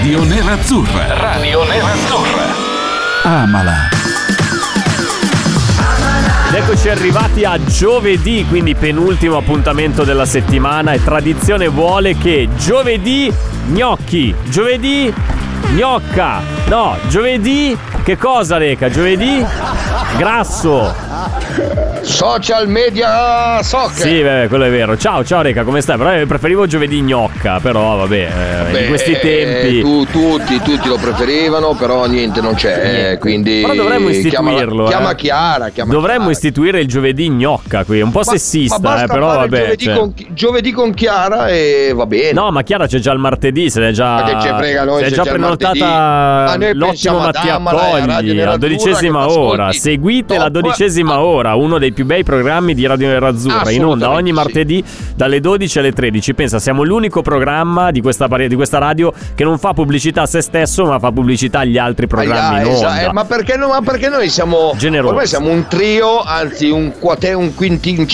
[0.00, 1.14] Radio Nerazzurra.
[1.14, 2.54] Radio Nerazzurra.
[3.22, 3.88] Amala.
[6.48, 13.30] Ed eccoci arrivati a giovedì, quindi penultimo appuntamento della settimana e tradizione vuole che giovedì
[13.66, 15.12] gnocchi, giovedì
[15.74, 18.88] gnocca, no, giovedì che cosa Reca?
[18.88, 19.44] Giovedì
[20.16, 20.94] grasso.
[22.02, 24.06] Social media soccer.
[24.06, 24.96] Sì, beh, quello è vero.
[24.96, 25.96] Ciao, ciao Reca, come stai?
[25.98, 28.16] Però io preferivo giovedì gnocca, però vabbè,
[28.68, 29.80] eh, Beh, in questi tempi...
[29.80, 32.76] tu- tutti, tutti lo preferivano, però niente, non c'è.
[32.82, 33.10] Niente.
[33.12, 34.84] eh, Quindi Però dovremmo istituirlo.
[34.86, 35.14] Chiama, chiama eh.
[35.14, 35.68] Chiara.
[35.68, 36.32] Chiama Dovremmo Chiara.
[36.32, 39.58] istituire il giovedì gnocca qui, un po' Ma- sessista, ma basta eh, però vabbè.
[39.60, 39.96] Giovedì, cioè.
[39.96, 42.32] con, giovedì con Chiara e va bene.
[42.32, 45.04] No, ma Chiara c'è già il martedì, se n'è già, Ma che ce frega noi
[45.04, 45.84] se già prenotata?
[45.84, 49.72] Ma l'ottimo Mattia Cogli Nerazzurra dodicesima ora.
[49.72, 54.32] Seguite la dodicesima ora, uno dei più bei programmi di Radio Nerazzurra, in onda ogni
[54.32, 54.82] martedì
[55.14, 56.34] dalle 12 alle 13.
[56.34, 60.40] Pensa, siamo l'unico programma di questa, di questa radio che non fa pubblicità a se
[60.40, 63.00] stesso, ma fa pubblicità agli altri programmi Ah, in esa- onda.
[63.08, 65.08] eh, ma, perché no- ma perché noi siamo Generosi.
[65.08, 68.06] ormai siamo un trio, anzi un quate, un quinti, un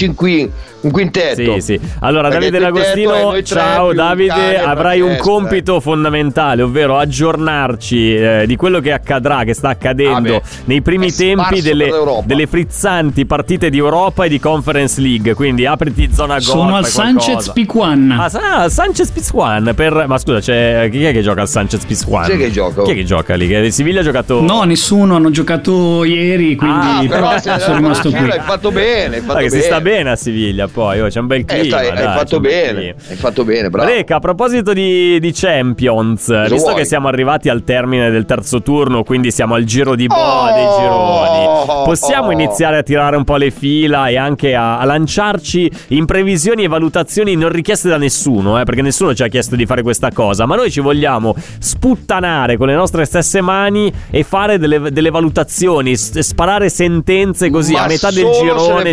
[0.87, 1.55] un quintetto.
[1.55, 1.81] Sì, sì.
[2.01, 8.81] Allora, Perché Davide D'Agostino, ciao Davide, avrai un compito fondamentale, ovvero aggiornarci eh, di quello
[8.81, 11.91] che accadrà, che sta accadendo Vabbè, nei primi tempi delle,
[12.25, 15.35] delle frizzanti partite di Europa e di Conference League.
[15.35, 16.43] Quindi apriti zona gol.
[16.43, 17.51] Sono al Sanchez.
[17.53, 18.11] Pizjuan.
[18.11, 18.31] Ah,
[18.63, 22.25] ah, Sanchez Pizjuan per Ma scusa, c'è chi è che gioca al Sanchez Pizjuan?
[22.27, 22.83] Chi è che gioca?
[22.83, 23.47] Chi è che gioca lì?
[23.49, 27.77] Che il Siviglia ha giocato No, nessuno, hanno giocato ieri, quindi Ah, Però se sono
[27.77, 28.31] rimasto qui.
[28.31, 29.61] Hai fatto bene, hai fatto che bene.
[29.61, 31.65] si sta bene a Siviglia poi, oh, c'è un bel Eh, clima.
[31.65, 33.89] stai- dai, hai fatto bene, hai fatto bene, bravo.
[33.89, 36.75] Reca, a proposito di, di Champions, visto vuoi?
[36.75, 40.55] che siamo arrivati al termine del terzo turno, quindi siamo al giro di boa Oh!
[40.55, 45.71] dei gironi, possiamo iniziare a tirare un po' le fila e anche a, a lanciarci
[45.89, 49.65] in previsioni e valutazioni non richieste da nessuno, eh, perché nessuno ci ha chiesto di
[49.65, 54.59] fare questa cosa, ma noi ci vogliamo sputtanare con le nostre stesse mani e fare
[54.59, 58.91] delle, delle valutazioni, s- sparare sentenze così Ma a metà del girone.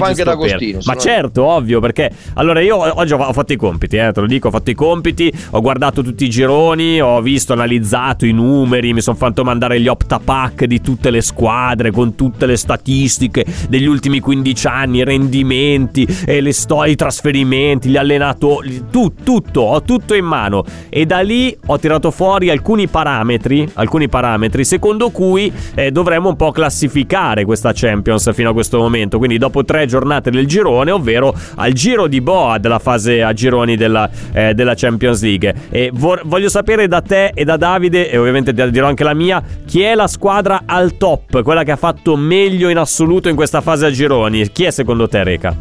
[0.86, 4.48] Ma certo, ovvio, perché allora io oggi ho fatto i compiti, eh, te lo dico,
[4.48, 9.02] ho fatto i compiti, ho guardato tutti i gironi, ho visto, analizzato i numeri, mi
[9.02, 14.20] sono fatto mandare gli optapack di tutte le squadre con tutte le statistiche degli ultimi
[14.20, 20.14] 15 anni, i rendimenti, e le sto- i trasferimenti, gli allenatori, tu- tutto, ho tutto
[20.14, 25.92] in mano e da lì ho tirato fuori alcuni parametri, alcuni parametri secondo cui eh,
[25.92, 30.46] dovremmo un po' classificare questa Champions fino a questo momento, quindi dopo tre giornate del
[30.48, 35.54] girone, ovvero al giro di boa della fase a gironi della, eh, della Champions League.
[35.70, 39.42] E vor- voglio sapere da te e da Davide, e ovviamente dirò anche la mia,
[39.66, 43.62] chi è la squadra al top, quella che ha fatto meglio in assoluto in questa
[43.62, 44.43] fase a gironi?
[44.52, 45.56] Chi è secondo te, Reca?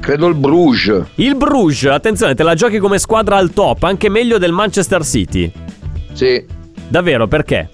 [0.00, 1.04] Credo il Bruges.
[1.16, 5.50] Il Bruges, attenzione, te la giochi come squadra al top, anche meglio del Manchester City.
[6.12, 6.44] Sì.
[6.88, 7.68] Davvero, perché?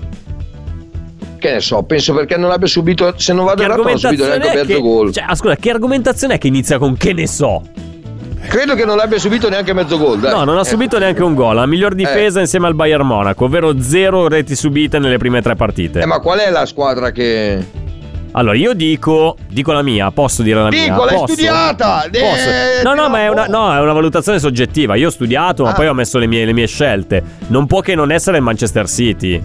[1.39, 3.97] Che ne so, penso perché non abbia subito, se non vado Che errato, non ha
[3.97, 4.81] subito neanche mezzo che...
[4.81, 5.13] gol.
[5.13, 7.63] Cioè, ascolta, che argomentazione è che inizia con che ne so?
[8.49, 10.19] Credo che non abbia subito neanche mezzo gol.
[10.21, 10.33] dai.
[10.33, 10.65] No, non ha Eh.
[10.65, 11.55] subito neanche un gol.
[11.55, 16.01] La miglior difesa insieme al Bayern Monaco, ovvero zero reti subite nelle prime tre partite.
[16.01, 17.83] Eh, ma qual è la squadra che.
[18.37, 20.83] Allora, io dico, dico la mia, posso dire la mia?
[20.89, 21.33] Dico, l'hai Posso?
[21.35, 22.09] studiata!
[22.11, 22.49] Posso?
[22.51, 24.97] Eh, No, no, no, ma è una, no, è una valutazione soggettiva.
[24.97, 25.75] Io ho studiato, ma Ah.
[25.75, 27.23] poi ho messo le mie, le mie scelte.
[27.47, 29.41] Non può che non essere il Manchester City.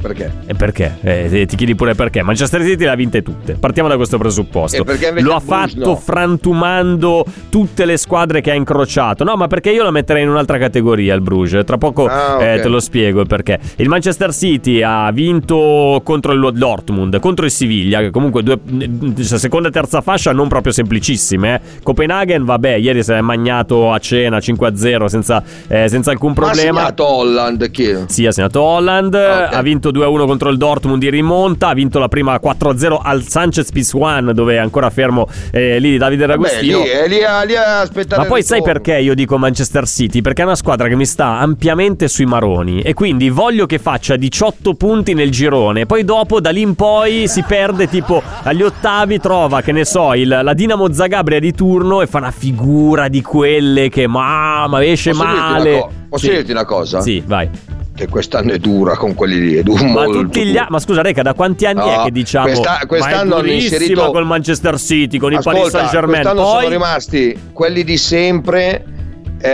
[0.00, 0.32] Perché?
[0.46, 0.96] E perché?
[1.02, 2.22] Eh, ti chiedi pure perché.
[2.22, 3.54] Manchester City le ha vinte tutte.
[3.54, 4.84] Partiamo da questo presupposto.
[5.20, 5.96] Lo ha fatto no?
[5.96, 9.24] frantumando tutte le squadre che ha incrociato.
[9.24, 11.64] No, ma perché io lo metterei in un'altra categoria il Bruges.
[11.64, 12.42] Tra poco Ah, ok.
[12.42, 13.58] eh, te lo spiego perché.
[13.76, 18.58] Il Manchester City ha vinto contro il Dortmund, contro il Siviglia, che comunque due,
[19.24, 21.54] cioè, seconda e terza fascia non proprio semplicissime.
[21.56, 21.60] Eh.
[21.82, 26.50] Copenaghen, vabbè, ieri si è magnato a cena 5-0 senza, eh, senza alcun Ma ha
[26.50, 26.78] problema.
[26.80, 27.96] segnato Holland, chi?
[28.06, 29.54] Sì, ha segnato Holland, Ok.
[29.54, 33.70] ha vinto 2-1 contro il Dortmund in rimonta, ha vinto la prima 4-0 al Sanchez
[33.70, 36.78] Pizjuan dove è ancora fermo eh, lì Davide Beh, D'Agostino.
[36.82, 40.20] lì, è lì, a- lì aspettare Ma poi sai perché io dico Manchester City?
[40.22, 44.16] Perché è una squadra che mi sta ampiamente sui maroni e quindi voglio che faccia
[44.16, 45.86] 18 punti nel girone.
[45.86, 50.14] Poi dopo da lì in poi si perde tipo agli ottavi, trova che ne so,
[50.14, 55.10] il- la Dinamo Zagabria di turno e fa una figura di quelle che mamma esce
[55.10, 55.78] Posso dirti male.
[55.80, 56.30] co- posso Sì.
[56.32, 57.00] dirti una cosa?
[57.00, 57.48] Sì, vai.
[58.00, 59.54] E quest'anno è dura con quelli lì.
[59.56, 60.64] È dura Ma, tutti gli dura.
[60.64, 63.50] a- ma scusa, Reca, da quanti anni è No, che diciamo questa- quest'anno è hanno
[63.50, 66.22] inserito- col Manchester City, con il Paris Ascolta, Saint Germain?
[66.22, 68.84] quest'anno Poi sono rimasti quelli di sempre
[69.40, 69.48] eh,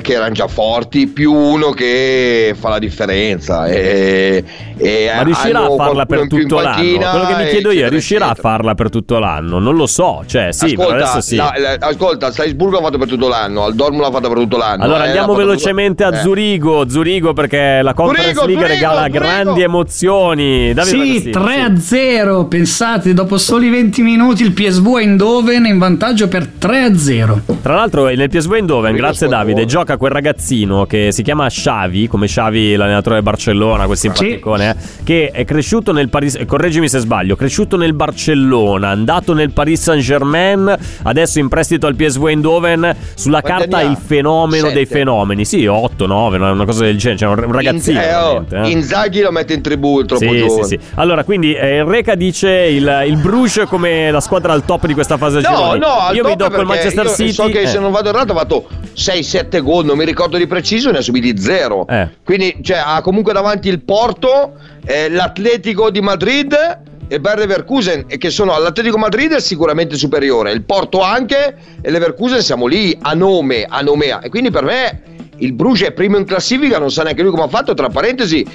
[0.00, 3.66] che erano già forti, più uno che fa la differenza.
[3.66, 4.42] E,
[4.76, 6.82] e Ma riuscirà a farla per in in tutto l'anno?
[6.82, 8.48] Quello che mi chiedo io, eccetera, riuscirà a eccetera.
[8.48, 9.58] farla per tutto l'anno?
[9.58, 11.36] Non lo so, cioè sì, per Ascolta, adesso sì.
[11.36, 14.38] la- la- ascolta, il Salisburgo l'ha fatto per tutto l'anno, al Dortmund l'ha fatto per
[14.38, 14.82] tutto l'anno.
[14.84, 16.22] Allora eh, andiamo per velocemente tutto- a eh.
[16.22, 19.18] Zurigo, Zurigo perché la Conference Zurigo, League Zurigo, regala Zurigo!
[19.18, 20.72] grandi emozioni.
[20.72, 22.44] Davide Sì, Ragazzini, 3 a 0.
[22.46, 27.40] Pensate, dopo soli 20 minuti il PSV Eindhoven in vantaggio per 3 a 0.
[27.62, 29.66] Tra l'altro nel PSV Eindhoven, grazie Davide, buona.
[29.82, 34.76] Gioca quel ragazzino che si chiama Xavi, come Xavi l'allenatore del Barcellona, quel simpaticone, eh,
[35.04, 40.74] che è cresciuto nel Paris, correggimi se sbaglio, cresciuto nel Barcellona, andato nel Paris Saint-Germain,
[41.02, 44.98] adesso in prestito al PSV Eindhoven, sulla Quanti carta il fenomeno dei Sette.
[44.98, 45.44] fenomeni.
[45.44, 48.70] Sì, 8, 9, una cosa del genere, cioè un ragazzino In- eh, oh, eh.
[48.70, 50.78] Inzaghi lo mette in tribù troppo Sì, sì, sì.
[50.94, 55.16] Allora, quindi eh, Reca dice il, il Bruges come la squadra al top di questa
[55.16, 55.78] fase No, gironi.
[55.80, 57.32] no, al Io do col Manchester City.
[57.32, 57.66] So che eh.
[57.66, 61.00] se non vado errato ha fatto 6-7 gol, non mi ricordo di preciso, ne ha
[61.00, 61.86] subiti 0.
[61.88, 62.08] Eh.
[62.22, 64.54] Quindi cioè, ha comunque davanti il Porto,
[64.84, 66.54] eh, l'Atletico di Madrid
[67.08, 71.90] e Bayer Leverkusen, e che sono all'Atletico Madrid è sicuramente superiore, il Porto anche e
[71.90, 74.18] Leverkusen siamo lì a nome, a nome.
[74.22, 75.02] E quindi per me
[75.36, 78.46] il Bruges è primo in classifica, non sa neanche lui come ha fatto, tra parentesi.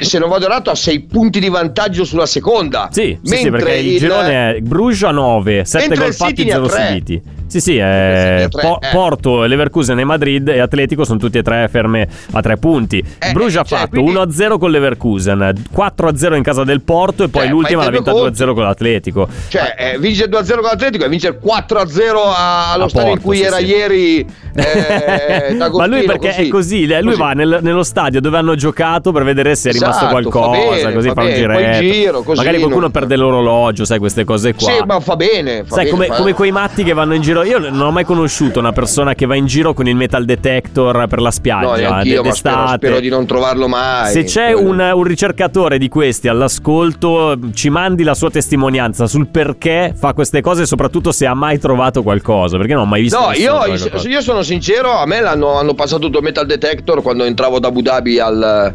[0.00, 3.50] Se non vado errato ha 6 punti di vantaggio sulla seconda Sì, sì, sì, Mentre
[3.62, 6.54] perché il, il- girone è Bruges a 9, 7 Mentre gol fatti, City ne ha
[6.56, 6.86] 0 tre.
[6.86, 7.22] subiti.
[7.48, 8.88] Sì, sì, eh, tre, Po- eh.
[8.90, 12.98] Porto, Leverkusen e Madrid e Atletico sono tutti e tre ferme a 3 punti.
[13.18, 17.22] Eh, Bruges eh, ha cioè, fatto quindi- 1-0 con Leverkusen, 4-0 in casa del Porto
[17.22, 19.28] e poi Cioè, l'ultima l'ha vinta due 2-0 con l'Atletico.
[19.48, 23.28] Cioè, eh, vince 2-0 con l'Atletico e vince 4-0 a- allo A stadio in Porto,
[23.28, 23.64] cui sì, era sì.
[23.64, 24.26] ieri
[24.56, 27.16] eh, Ma lui perché è così, lui Così.
[27.18, 30.92] va nel- nello stadio dove hanno giocato per vedere se è rimasto Esatto, qualcosa, bene,
[30.94, 31.80] così fa fa un giretto.
[31.80, 34.70] giro, così, Magari qualcuno non- perde l'orologio, sai queste cose qua.
[34.70, 35.64] Sì, ma fa bene.
[35.64, 37.42] fa Sai, bene, come, fa- come quei matti che vanno in giro.
[37.42, 41.06] Io non ho mai conosciuto una persona che va in giro con il metal detector
[41.08, 42.86] per la No, spiaggia neanche io, ma spero, d'estate.
[42.86, 44.10] spero di non trovarlo mai.
[44.12, 49.92] Se c'è un, un ricercatore di questi all'ascolto, ci mandi la sua testimonianza sul perché
[49.96, 52.56] fa queste cose soprattutto se ha mai trovato qualcosa.
[52.58, 53.60] Perché non ho mai visto No, io,
[54.08, 57.80] io sono sincero, a me l'hanno hanno passato tutto metal detector quando entravo da Abu
[57.80, 58.74] Dhabi al,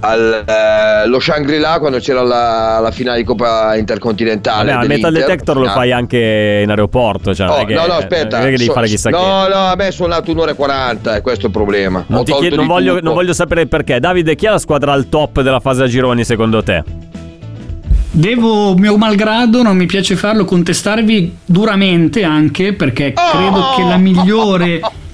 [0.00, 4.72] al, eh, lo Shangri-La quando c'era la, la finale di Coppa Intercontinentale.
[4.72, 5.70] Vabbè, il metal detector lo Ah.
[5.72, 7.34] fai anche in aeroporto.
[7.34, 8.38] Cioè, Oh, che, no, no, aspetta.
[8.38, 9.16] Non è che devi so- fare chissà che.
[9.16, 12.04] no, no, a me è suonato un'ora e 40, e questo è il problema.
[12.06, 13.98] Non, chiedo- non voglio, non voglio sapere il perché.
[14.00, 16.82] Davide, chi è la squadra al top della fase a gironi secondo te?
[18.10, 23.76] Devo, mio malgrado, non mi piace farlo, contestarvi duramente anche perché credo Oh!
[23.76, 24.80] che la migliore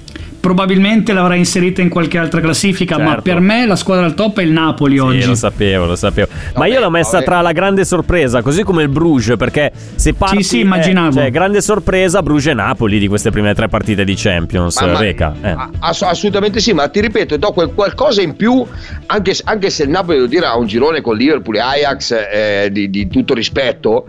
[0.45, 3.21] probabilmente l'avrà inserita in qualche altra classifica, ma Certo.
[3.23, 5.23] per me la squadra al top è il Napoli oggi.
[5.23, 6.27] Sì, lo sapevo, lo sapevo.
[6.53, 7.23] Ma Vabbè, io l'ho messa vabbè.
[7.25, 10.43] tra la grande sorpresa, così come il Bruges, perché se parti...
[10.43, 11.17] sì, immaginavo.
[11.17, 14.87] eh, cioè, grande sorpresa Bruges e Napoli di queste prime tre partite di Champions, Ma-
[14.91, 15.33] ma- Reca.
[15.41, 15.49] eh.
[15.49, 18.63] a- ass- assolutamente sì, ma ti ripeto, do quel qualcosa in più,
[19.07, 22.11] anche, se- anche se il Napoli devo dire ha un girone con Liverpool e Ajax
[22.31, 24.05] eh, di, di tutto rispetto.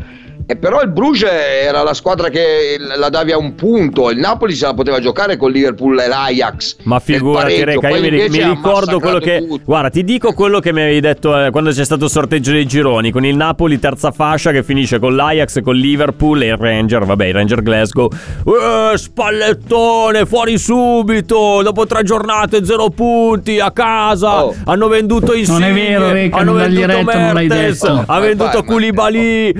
[0.48, 4.54] E però il Bruges era la squadra che la davi a un punto, il Napoli
[4.54, 6.76] se la poteva giocare con Liverpool e l'Ajax.
[6.84, 9.44] Ma figurati, Reca, io mi, ha ricordo quello che.
[9.44, 9.64] tutto.
[9.64, 12.64] Guarda, ti dico quello che mi avevi detto eh, quando c'è stato il sorteggio dei
[12.64, 13.10] gironi.
[13.10, 17.04] Con il Napoli, terza fascia, che finisce con l'Ajax, con Liverpool e il Ranger.
[17.04, 18.08] Vabbè, il Ranger Glasgow.
[18.12, 21.60] Eh, spallettone, fuori subito.
[21.64, 24.44] Dopo tre giornate, zero punti a casa.
[24.44, 24.54] Oh.
[24.66, 27.88] Hanno venduto i Non è vero, Reca, hanno non venduto non l'hai detto.
[27.88, 29.54] Ha Ma venduto vai, ma- Koulibaly.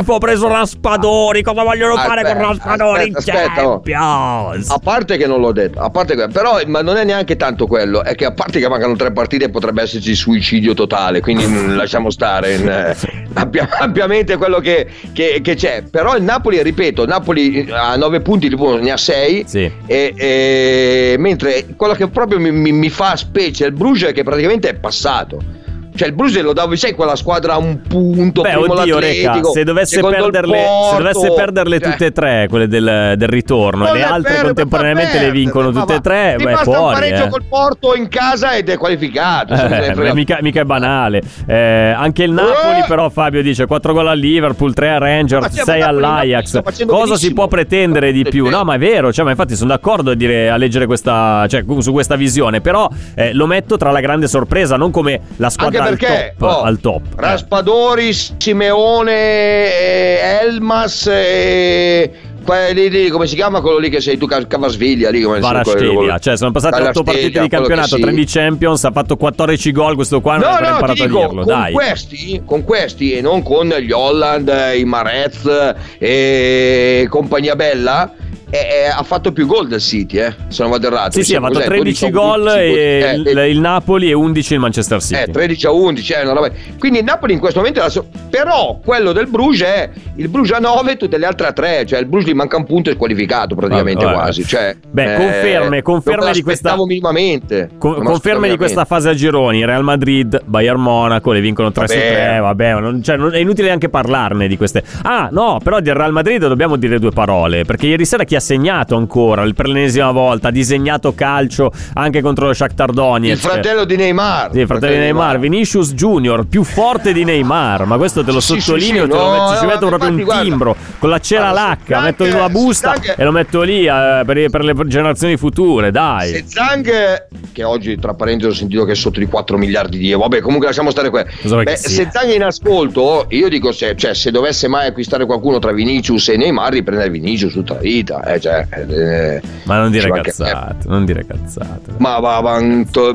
[0.00, 0.14] Schifo.
[0.14, 1.42] Ha preso Raspadori.
[1.42, 3.80] Cosa vogliono fare con Aspetta, Raspadori in aspetta, aspetta, oh.
[3.84, 4.70] Champions?
[4.70, 7.66] A parte che non l'ho detto, a parte que- però ma non è neanche tanto
[7.66, 12.10] quello, è che a parte che mancano tre partite potrebbe esserci suicidio totale, quindi lasciamo
[12.10, 12.96] stare in, eh,
[13.34, 15.82] ampia- ampiamente quello che, che- che c'è.
[15.90, 19.70] Però il Napoli, ripeto, Napoli eh, ha 9 punti, Liverpool ne ha 6, Sì.
[19.86, 24.22] e, e- mentre quello che proprio mi, mi- mi fa specie il Bruges è che
[24.22, 25.58] praticamente è passato.
[26.00, 29.64] Cioè il Bruges lo davo, sai, quella squadra a un punto, Beh, oddio, Reca, se
[29.64, 33.94] dovesse perderle, se Porto, dovesse perderle cioè- tutte e tre, quelle del, del ritorno, non
[33.96, 36.94] e le altre perde, contemporaneamente le vincono tutte e tre, beh, basta un fuori.
[36.94, 37.28] pareggio eh.
[37.28, 39.54] col Porto in casa ed è qualificato.
[39.54, 41.20] se Eh, frega- mica, mica è banale.
[41.46, 42.84] Eh, anche il Napoli, Eh!
[42.88, 46.32] però, Fabio dice 4 gol al Liverpool, 3 a Rangers, sì, ma 6 Napoli- Napoli
[46.32, 46.86] all'Ajax.
[46.86, 48.44] Cosa si può pretendere di più?
[48.44, 48.56] vero.
[48.56, 51.62] No, ma è vero, cioè, ma infatti sono d'accordo a, dire, a leggere questa, cioè,
[51.80, 55.58] su questa visione, però eh, lo metto tra la grande sorpresa, non come la Anche
[55.96, 56.48] squadra al perché top.
[56.48, 57.02] oh, al top.
[57.06, 57.14] Eh.
[57.16, 62.10] Raspadori, Simeone, eh, Elmas, eh,
[62.44, 66.18] quelli lì, come si chiama quello lì che sei tu, Ca- Cavasviglia lì, come Varasteglia,
[66.18, 68.00] cioè sono passate 8 Varasteglia, partite di campionato, sì.
[68.00, 71.26] 3 di Champions, ha fatto 14 gol, questo qua non No, no, imparato dico, a
[71.26, 71.72] dirlo, con dai.
[71.72, 78.12] questi, con questi e non con gli Holland, i Marez e compagnia bella,
[78.50, 81.12] eh, ha fatto più gol del City, eh, se non vado errato.
[81.12, 84.10] Sì, sì, ha fatto 13 12 a gol 11, e eh, il, eh, il Napoli
[84.10, 85.22] e 11 il Manchester City.
[85.22, 86.50] eh, 13 a 11, è una roba.
[86.78, 90.28] Quindi il Napoli in questo momento è la so- però quello del Bruges è il
[90.28, 92.88] Bruges a 9 tutte le altre a 3, cioè il Bruges gli manca un punto
[92.90, 97.70] e è squalificato praticamente Vabbè, quasi, cioè, Beh, conferme, conferme non me di questa- minimamente.
[97.78, 101.88] Con- conferme di l'aspettavo questa fase a gironi Real Madrid, Bayern Monaco le vincono 3
[101.88, 102.08] su Vabbè.
[102.10, 105.94] 3 vabbè non- cioè, non- è inutile neanche parlarne di queste ah no però del
[105.94, 110.10] Real Madrid dobbiamo dire due parole perché ieri sera chi ha segnato ancora per l'ennesima
[110.10, 114.50] volta ha disegnato calcio anche contro lo Shakhtar Donetsk Il fratello di Neymar.
[114.52, 118.40] Sì, il fratello di Neymar, Vinicius Junior, più forte di Neymar, ma questo te lo
[118.40, 120.42] Sì, sì, sottolineo, sì, te lo no, metto, ci no, metto proprio un infatti, guarda.
[120.42, 123.84] timbro con la cera Guarda, lacca, metto in una busta Zidane- e lo metto lì
[123.86, 126.28] eh, per, per le generazioni future, dai.
[126.30, 130.10] Se Zang, che oggi tra parentesi ho sentito che è sotto di 4 miliardi di
[130.10, 131.24] euro, vabbè, comunque lasciamo stare qua.
[131.24, 135.58] Beh, se Zang è in ascolto, io dico: se, cioè, se dovesse mai acquistare qualcuno
[135.58, 138.22] tra Vinicius e Neymar, riprende Vinicius tutta la vita.
[138.34, 141.92] Eh, cioè, eh, Ma non dire cazzate, non dire cazzate.
[141.98, 142.60] Ma va, va,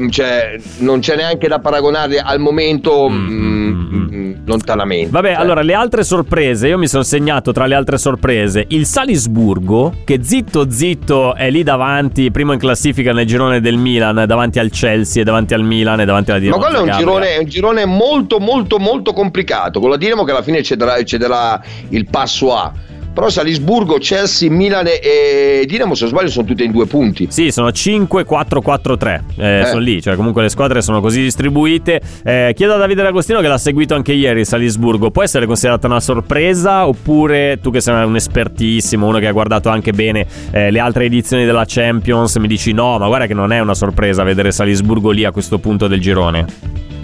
[0.09, 5.11] cioè, non c'è neanche da paragonare al momento Mm, mm, mm, mm, lontanamente.
[5.11, 8.85] Vabbè, Cioè, allora le altre sorprese, io mi sono segnato tra le altre sorprese il
[8.85, 14.59] Salisburgo, che zitto zitto è lì davanti, primo in classifica nel girone del Milan, davanti
[14.59, 17.37] al Chelsea davanti al Milan e davanti alla Ma Dinamo quello è un girone, è
[17.37, 22.07] un girone molto molto molto complicato con la Dinamo che alla fine cederà, cederà il
[22.09, 22.71] passo A
[23.15, 27.49] però Salisburgo, Chelsea, Milan e Dinamo se non sbaglio sono tutte in due punti Sì,
[27.49, 29.21] sono 5-4-4-3.
[29.37, 29.65] Eh, Eh.
[29.67, 32.01] Sono lì, cioè comunque le squadre sono così distribuite.
[32.23, 35.11] Eh, chiedo a Davide D'Agostino che l'ha seguito anche ieri Salisburgo.
[35.11, 36.87] Può essere considerata una sorpresa?
[36.87, 41.05] Oppure tu che sei un espertissimo, uno che ha guardato anche bene eh, le altre
[41.05, 45.11] edizioni della Champions, mi dici no, ma guarda che non è una sorpresa vedere Salisburgo
[45.11, 46.94] lì a questo punto del girone.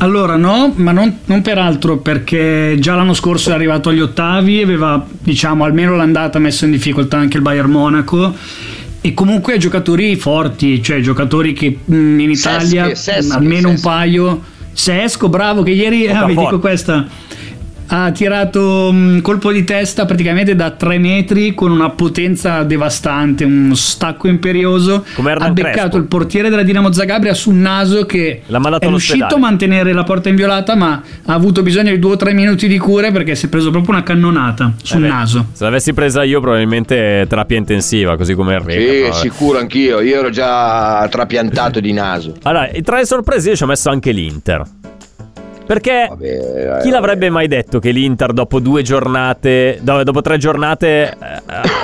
[0.00, 5.04] Allora no, ma non, non peraltro perché già l'anno scorso è arrivato agli ottavi, aveva
[5.08, 8.32] diciamo almeno l'andata messo in difficoltà anche il Bayern Monaco
[9.00, 13.88] e comunque ha giocatori forti, cioè giocatori che in Italia Seschi, Seschi, almeno un Seschi.
[13.88, 14.42] paio.
[14.72, 17.04] Sesco, bravo, che ieri, ah, vi dico questa,
[17.90, 23.72] ha tirato un colpo di testa praticamente da 3 metri con una potenza devastante, un
[23.74, 25.04] stacco imperioso.
[25.14, 25.96] Come ha beccato Crespo.
[25.96, 30.74] il portiere della Dinamo Zagabria sul naso che è riuscito a mantenere la porta inviolata,
[30.74, 33.70] ma ha avuto bisogno di due o tre minuti di cure perché si è preso
[33.70, 35.46] proprio una cannonata sul Eh naso.
[35.52, 38.80] Se l'avessi presa io, probabilmente terapia intensiva, così come Enrico.
[38.92, 39.14] sì, Vabbè.
[39.14, 43.66] sicuro anch'io io ero già trapiantato di naso Allora, tra le sorprese io ci ho
[43.66, 44.62] messo anche l'Inter.
[45.68, 50.38] Perché Vabbè, eh, chi l'avrebbe mai detto che l'Inter dopo due giornate, do- dopo tre
[50.38, 51.16] giornate, eh,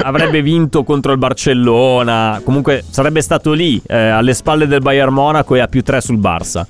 [0.02, 2.40] avrebbe vinto contro il Barcellona?
[2.42, 6.16] Comunque sarebbe stato lì, eh, alle spalle del Bayern Monaco e a più tre sul
[6.16, 6.64] Barça.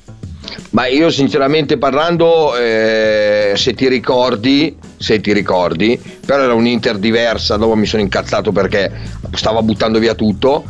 [0.71, 7.57] Ma io sinceramente parlando, eh, se ti ricordi, se ti ricordi, però era un'Inter diversa,
[7.57, 8.91] dopo mi sono incazzato perché
[9.31, 10.65] stava buttando via tutto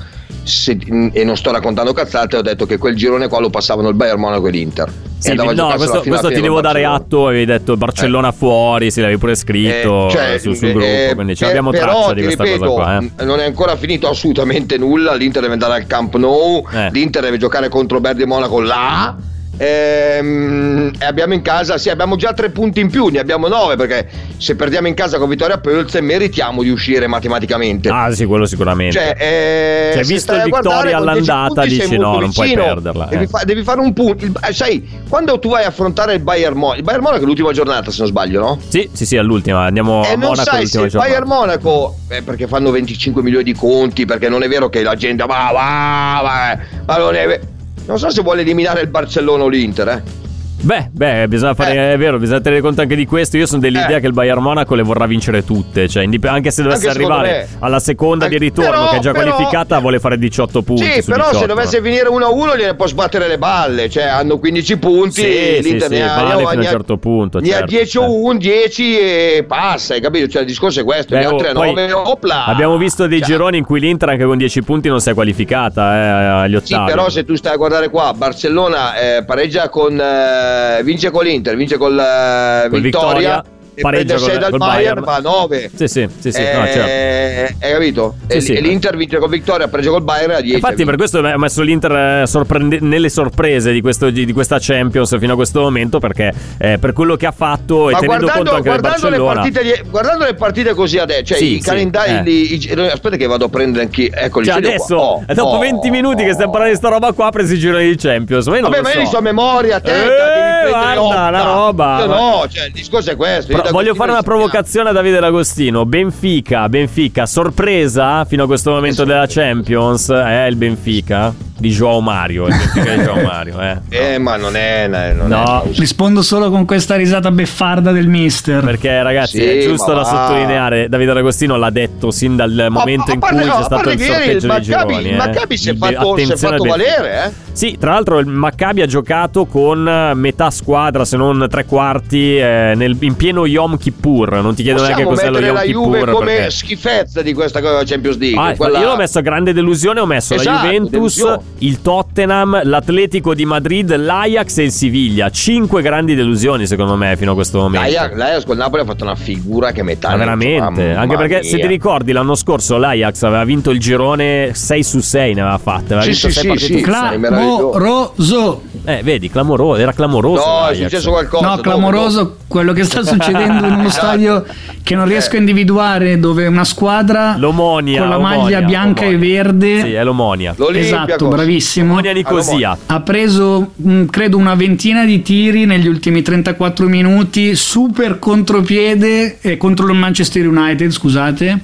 [0.45, 0.79] se-
[1.13, 4.21] e non sto raccontando cazzate, ho detto che quel girone qua lo passavano il Bayern
[4.21, 4.93] Monaco e l'Inter.
[5.19, 7.29] Sì, E no, questo, questo ti devo dare atto.
[7.29, 11.15] Avevi detto Barcellona fuori, sì, l'avevi pure scritto Eh, cioè, sul, sul eh, gruppo.
[11.15, 12.99] Quindi ce per- l'abbiamo però, traccia di questa ripeto, cosa qua.
[12.99, 13.25] Eh.
[13.25, 15.15] Non è ancora finito assolutamente nulla.
[15.15, 16.67] L'Inter deve andare al Camp Nou.
[16.71, 16.91] Eh.
[16.93, 19.17] L'Inter deve giocare contro Verde Monaco là.
[19.57, 23.77] Ehm, E abbiamo in casa, sì, abbiamo già tre punti in più, ne abbiamo nove
[23.77, 27.89] perché se perdiamo in casa con Vittoria Pölze meritiamo di uscire matematicamente.
[27.89, 28.97] Ah, sì, quello sicuramente.
[28.99, 33.25] Cioè, eh, Cioè, visto il Vittoria con 10 all'andata, dici, no, non puoi perderla, Devi,
[33.25, 33.27] eh.
[33.27, 34.25] fa- devi fare un punto.
[34.47, 37.53] eh, sai, quando tu vai a affrontare il Bayern Monaco, il Bayern Monaco è l'ultima
[37.53, 38.59] giornata, se non sbaglio, no?
[38.69, 39.65] Sì, sì, sì, all'ultima.
[39.65, 40.99] Andiamo E a Eh, non Monaco sai se il giornata.
[41.11, 44.95] Bayern Monaco, eh, perché fanno 25 milioni di conti, perché non è vero che la
[44.95, 47.41] gente va, va, va, ma non è ve-
[47.87, 50.24] Non so se vuole eliminare il Barcellona o l'Inter, eh.
[50.65, 53.37] Beh, beh, bisogna fare, è vero, bisogna tenere conto anche di questo.
[53.37, 54.01] Io sono dell'idea Eh.
[54.01, 55.87] che il Bayern Monaco le vorrà vincere tutte.
[55.89, 57.47] Cioè, anche se dovesse Anche arrivare me.
[57.59, 60.85] alla seconda di Anche- ritorno, però- che è già però- qualificata, vuole fare 18 punti.
[60.85, 64.79] Sì, però 18, se dovesse finire 1-1 gliene può sbattere le balle, cioè hanno 15
[64.79, 67.39] punti, Sì, sì, l'Inter sì, ne ha, vale ha- fino a un ha- certo punto,
[67.41, 67.67] Ne ha certo.
[67.67, 70.29] 10 o 1, 10 e passa, hai capito?
[70.29, 72.47] Cioè il discorso è questo, Beh, gli altri a poi 9, opla.
[72.47, 75.15] Abbiamo visto dei Cioè, gironi in cui l'Inter anche con 10 punti non si è
[75.15, 76.91] qualificata eh, agli Sì, ottavi.
[76.91, 81.57] però se tu stai a guardare qua, Barcellona eh, pareggia con eh, vince con l'Inter,
[81.57, 83.45] vince con eh, Col Vittoria, Vittoria.
[83.75, 85.09] E 6 col, dal Bayern, Bayern.
[85.09, 85.71] a 9.
[85.75, 86.41] Sì, sì, sì, sì.
[86.41, 87.65] Eh, no, certo.
[87.65, 88.15] Hai capito?
[88.29, 88.53] Sì, e, sì.
[88.55, 90.55] e l'Inter vince con vittoria, pareggia col Bayern a 10.
[90.55, 95.17] Infatti, per questo ho messo l'Inter eh, sorprende- nelle sorprese di, questo- di- questa Champions
[95.19, 95.99] fino a questo momento.
[95.99, 98.89] Perché eh, per quello che ha fatto e Ma tenendo guardando, conto anche del le
[98.89, 102.91] Barcellona, partite, di- guardando le partite così adesso, cioè i calendari, eh.
[102.91, 104.11] aspetta che vado a prendere anche.
[104.13, 104.97] Eccoli, cioè adesso.
[104.97, 106.53] Oh, dopo oh, 20 minuti che stiamo oh.
[106.53, 108.47] parlando di sta roba qua, ha preso i gironi di Champions.
[108.47, 109.01] Ma io non Vabbè, lo ma io so.
[109.05, 112.05] li so a memoria, te, Eh, guarda, una roba.
[112.07, 113.53] No, cioè, il discorso è questo.
[113.71, 115.85] Voglio fare una provocazione a Davide D'Agostino.
[115.87, 120.11] Benfica, Benfica, sorpresa fino a questo momento della Champions.
[120.11, 122.47] È il Benfica di Joao Mario.
[122.47, 123.79] Il Benfica di Joao Mario, eh.
[124.15, 124.87] Eh, ma non è.
[124.89, 125.63] Non No.
[125.63, 128.63] è Rispondo solo con questa risata beffarda del mister.
[128.65, 130.09] Perché ragazzi Sì, è giusto ma da va.
[130.27, 133.91] sottolineare Davide D'Agostino l'ha detto sin dal momento a in parte- cui no, c'è stato
[133.91, 135.17] il sorteggio il dei gironi il eh.
[135.17, 137.33] Maccabi si è fatto- si è fatto valere, eh.
[137.53, 142.37] Sì, tra l'altro il Maccabi ha giocato con eh, metà squadra, se non tre quarti,
[142.37, 144.41] eh, nel- in pieno Yom Kippur.
[144.43, 145.83] Non ti chiedo neanche Possiamo cos'è lo Yom la Kippur.
[145.99, 148.39] Juve come perché- schifezza di questa cosa Champions League.
[148.41, 151.39] Ah, quella- Io l'ho messo a grande delusione, ho messo Esatto, la Juventus, delusione.
[151.59, 155.31] il Tottenham, l'Atletico di Madrid, l'Ajax e il Siviglia.
[155.31, 157.87] Cinque grandi delusioni secondo me fino a questo momento.
[157.87, 160.11] L'Ajax, l'Ajax col Napoli ha fatto una figura che metà.
[160.11, 161.65] Ma veramente, Mamma anche perché se mia.
[161.67, 165.95] ti ricordi l'anno scorso l'Ajax aveva vinto il girone 6 su 6 ne aveva fatte,
[165.95, 166.83] aveva Sì, vinto sì, 6 sì, partite sì.
[166.83, 168.63] Clamoroso.
[168.87, 170.45] Eh, vedi, clamoroso, era clamoroso.
[170.45, 170.83] No, è l'Ajax.
[170.91, 171.49] successo qualcosa.
[171.49, 173.91] No, clamoroso quello che sta succedendo in uno Esatto.
[174.07, 174.45] stadio
[174.83, 179.43] che non riesco a individuare dove una squadra L'Omonia, con la maglia bianca e Omonia.
[179.43, 180.55] verde Sì, è l'Omonia.
[180.57, 180.71] dopo.
[180.73, 181.29] esatto, L'Olympiakos.
[181.35, 182.77] bravissimo Omonia Nicosia.
[182.87, 189.57] ha preso mh, credo una ventina di tiri negli ultimi 34 minuti super contropiede eh,
[189.57, 191.59] contro il Manchester United scusate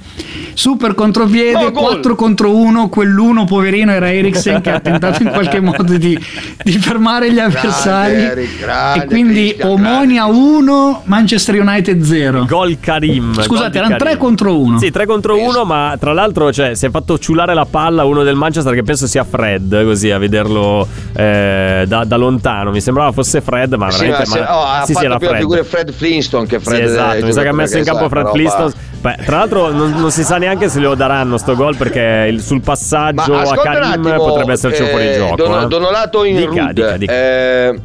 [0.53, 1.83] super contropiede No, gol.
[1.83, 6.17] 4 contro 1 quell'uno poverino era Eriksen che ha tentato in qualche modo di,
[6.63, 12.77] di fermare gli avversari Eric, grande e quindi Christian, Omonia 1 Manchester United 0 Gol
[12.79, 13.33] Karim.
[13.33, 13.97] Scusate, gol erano Karim.
[13.97, 14.79] tre contro uno.
[14.79, 18.23] Sì, 3 contro 1, ma tra l'altro cioè, si è fatto ciulare la palla uno
[18.23, 22.71] del Manchester che penso sia Fred, così a vederlo eh, da, da lontano.
[22.71, 24.29] Mi sembrava fosse Fred, ma Sì, veramente...
[24.29, 25.41] ma se- ma- oh, ha sì, sì, fatto era più la Fred.
[25.41, 28.29] figura Fred Flintstone che Fred Sì, esatto, mi sa che ha messo in campo Fred
[28.31, 28.71] Flintstone.
[29.01, 32.39] Beh, tra l'altro non, non si sa neanche se lo daranno sto gol perché il-
[32.41, 35.35] sul passaggio a un Karim attimo, potrebbe esserci un eh, fuorigioco.
[35.35, 35.67] Don- eh.
[35.67, 37.13] Donolato in Dica, Rud, dica, dica.
[37.13, 37.79] eh,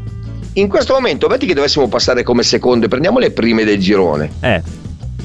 [0.55, 4.31] in questo momento, metti che dovessimo passare come seconde, prendiamo le prime del girone.
[4.41, 4.63] Eh,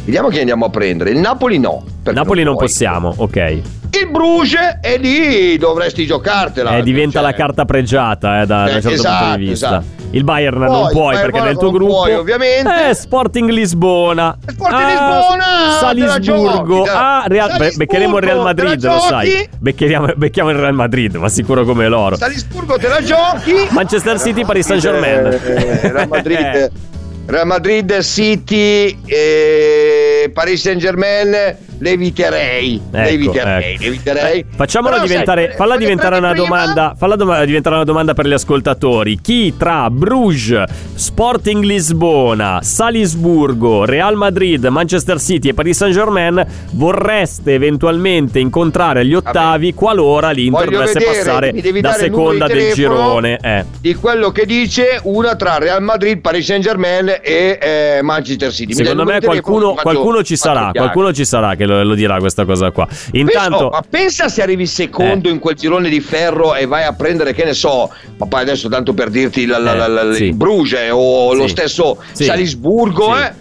[0.04, 1.12] Vediamo chi andiamo a prendere.
[1.12, 1.84] Il Napoli no.
[2.04, 2.68] Napoli non puoi.
[2.68, 3.60] possiamo, ok.
[4.00, 6.78] Il Bruges è lì, dovresti giocartela.
[6.78, 9.46] Eh, diventa Cioè, la carta pregiata eh, da, da Eh, un certo esatto, punto di
[9.46, 9.68] vista.
[9.68, 9.86] esatto.
[10.14, 11.94] Il Bayern Poi, non puoi Bayern perché nel tuo non gruppo.
[11.94, 12.90] puoi, ovviamente.
[12.90, 14.38] Eh, Sporting Lisbona.
[14.46, 15.46] Sporting Ah, Lisbona,
[15.80, 16.84] Salisburgo.
[16.84, 19.50] Ah, Real- Salisburgo, beccheremo il Real Madrid, lo sai.
[19.60, 22.16] Becchiamo, becchiamo il Real Madrid, ma sicuro come loro.
[22.18, 23.54] Salisburgo te la giochi.
[23.72, 25.26] Manchester City, Paris Saint Germain.
[25.28, 26.72] Eh, Real Madrid,
[27.28, 32.80] Real Madrid, City, eh, Paris Saint Germain, le eviterei.
[32.92, 33.82] le Ecco, eviterei, ecco.
[33.82, 34.40] le eviterei.
[34.40, 36.94] Eh, Facciamola Però, diventare, sai, falla perché diventare una prima- domanda.
[36.96, 39.20] Falla dom- diventare una domanda per gli ascoltatori.
[39.20, 47.54] Chi tra Bruges, Sporting Lisbona, Salisburgo, Real Madrid, Manchester City e Paris Saint Germain vorreste
[47.54, 52.74] eventualmente incontrare agli ottavi qualora l'Inter Voglio dovesse vedere, passare devi da seconda del telefono
[52.96, 53.38] girone?
[53.42, 53.66] Eh.
[53.80, 58.68] Di quello che dice una tra Real Madrid, Paris Saint Germain e eh, Manchester City.
[58.68, 61.84] Mi Secondo me di telefono, qualcuno, faccio- qualcuno ci sarà, qualcuno ci sarà che lo,
[61.84, 62.88] lo dirà questa cosa qua.
[63.14, 65.32] Intanto oh, ma pensa se arrivi secondo Eh.
[65.32, 68.70] in quel girone di ferro e vai a prendere, che ne so, ma poi adesso
[68.70, 70.32] tanto per dirti la, la- la- la- sì.
[70.34, 71.50] Bruges o lo Sì.
[71.50, 72.26] stesso Sì.
[72.26, 73.34] Salisburgo, eh,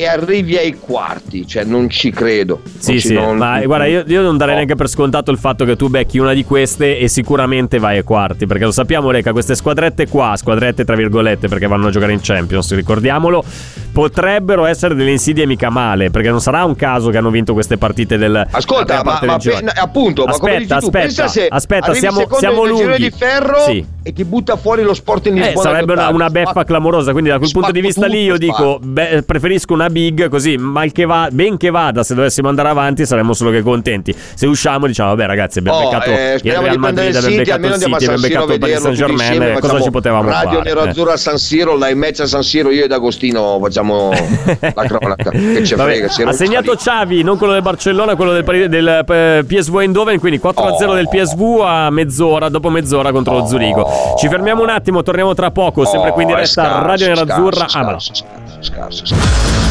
[0.00, 2.62] e arrivi ai quarti, cioè non ci credo.
[2.78, 4.60] Sì, sì, non- ma guarda, io, io non darei no.
[4.60, 8.02] neanche per scontato il fatto che tu becchi una di queste e sicuramente vai ai
[8.02, 12.12] quarti, perché lo sappiamo, Reca, queste squadrette qua, squadrette tra virgolette, perché vanno a giocare
[12.14, 13.44] in Champions, ricordiamolo,
[13.92, 17.76] potrebbero essere delle insidie mica male, perché non sarà un caso che hanno vinto queste
[17.76, 22.26] partite del Ascolta, ma, ma pe- appunto, ma come dici aspetta, tu, aspetta, aspetta, siamo,
[22.38, 22.96] siamo lunghi.
[22.96, 23.84] di ferro Sì.
[24.02, 25.70] e ti butta fuori lo Sporting Eh, Lisbona.
[25.70, 27.12] sarebbe una, una beffa Spacco- clamorosa.
[27.12, 30.28] Quindi, da quel punto di spacco vista lì, io tutto, dico: beh, preferisco una big
[30.28, 30.56] così.
[30.56, 34.14] Mal che va, ben che vada, se dovessimo andare avanti, saremmo solo che contenti.
[34.34, 37.72] Se usciamo, diciamo: vabbè, ragazzi, abbiamo Oh, beccato eh, il Real Madrid, abbiamo beccato il
[37.74, 39.58] City, San abbiamo beccato il Paris Saint Germain.
[39.60, 40.62] Cosa ci potevamo Radio fare?
[40.62, 40.88] Nero Eh.
[40.88, 44.10] Azzurro a San Siro, la match a San Siro, io ed Agostino facciamo
[44.60, 45.30] la cronaca.
[45.30, 46.74] Che ci frega, ha segnato.
[46.74, 50.54] Xavi, non quello del Barcellona, quello del, Pari- del eh, PSV Eindhoven, quindi 4-0
[50.88, 50.94] Oh.
[50.94, 54.14] del PSV a mezz'ora, dopo mezz'ora contro lo Zurigo.
[54.18, 57.66] Ci fermiamo un attimo, torniamo tra poco, sempre qui in Oh, diretta scarso, Radio Nerazzurra.
[57.72, 57.98] Amala.
[57.98, 58.24] scarso,
[58.60, 59.69] scarso, scarso.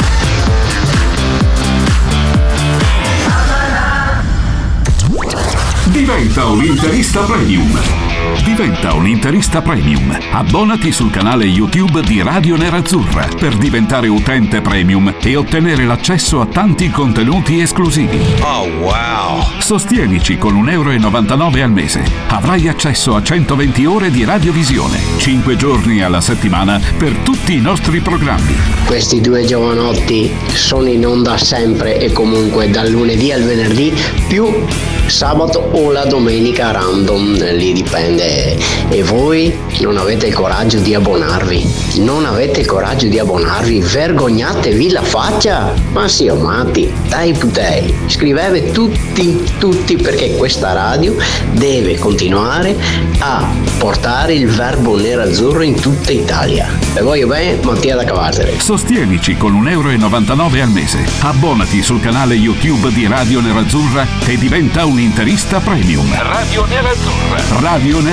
[5.92, 7.99] Diventa un interista premium
[8.44, 10.18] Diventa un interista premium.
[10.32, 16.46] Abbonati sul canale YouTube di Radio Nerazzurra per diventare utente premium e ottenere l'accesso a
[16.46, 18.20] tanti contenuti esclusivi.
[18.42, 19.44] Oh wow!
[19.60, 22.04] Sostienici con 1,99 euro al mese.
[22.28, 28.00] Avrai accesso a 120 ore di radiovisione, 5 giorni alla settimana per tutti i nostri
[28.00, 28.56] programmi.
[28.86, 33.94] Questi due giovanotti sono in onda sempre e comunque dal lunedì al venerdì
[34.28, 34.66] più
[35.10, 38.19] sabato o la domenica random, lì dipende.
[38.22, 41.66] E voi non avete il coraggio di abbonarvi?
[42.00, 43.80] Non avete il coraggio di abbonarvi?
[43.80, 45.74] Vergognatevi la faccia!
[45.94, 51.16] Ma sì, matti, dai putei, scrivete tutti, tutti perché questa radio
[51.54, 52.76] deve continuare
[53.20, 56.68] a portare il verbo nero-azzurro in tutta Italia.
[56.94, 58.60] E voglio bene, Mattia da Cavazzere.
[58.60, 61.06] Sostienici con 1,99 euro al mese.
[61.22, 66.12] Abbonati sul canale YouTube di Radio Nerazzurra e diventa un interista premium.
[66.22, 67.60] Radio Nerazzurra.
[67.60, 68.09] Radio Nerazzurra.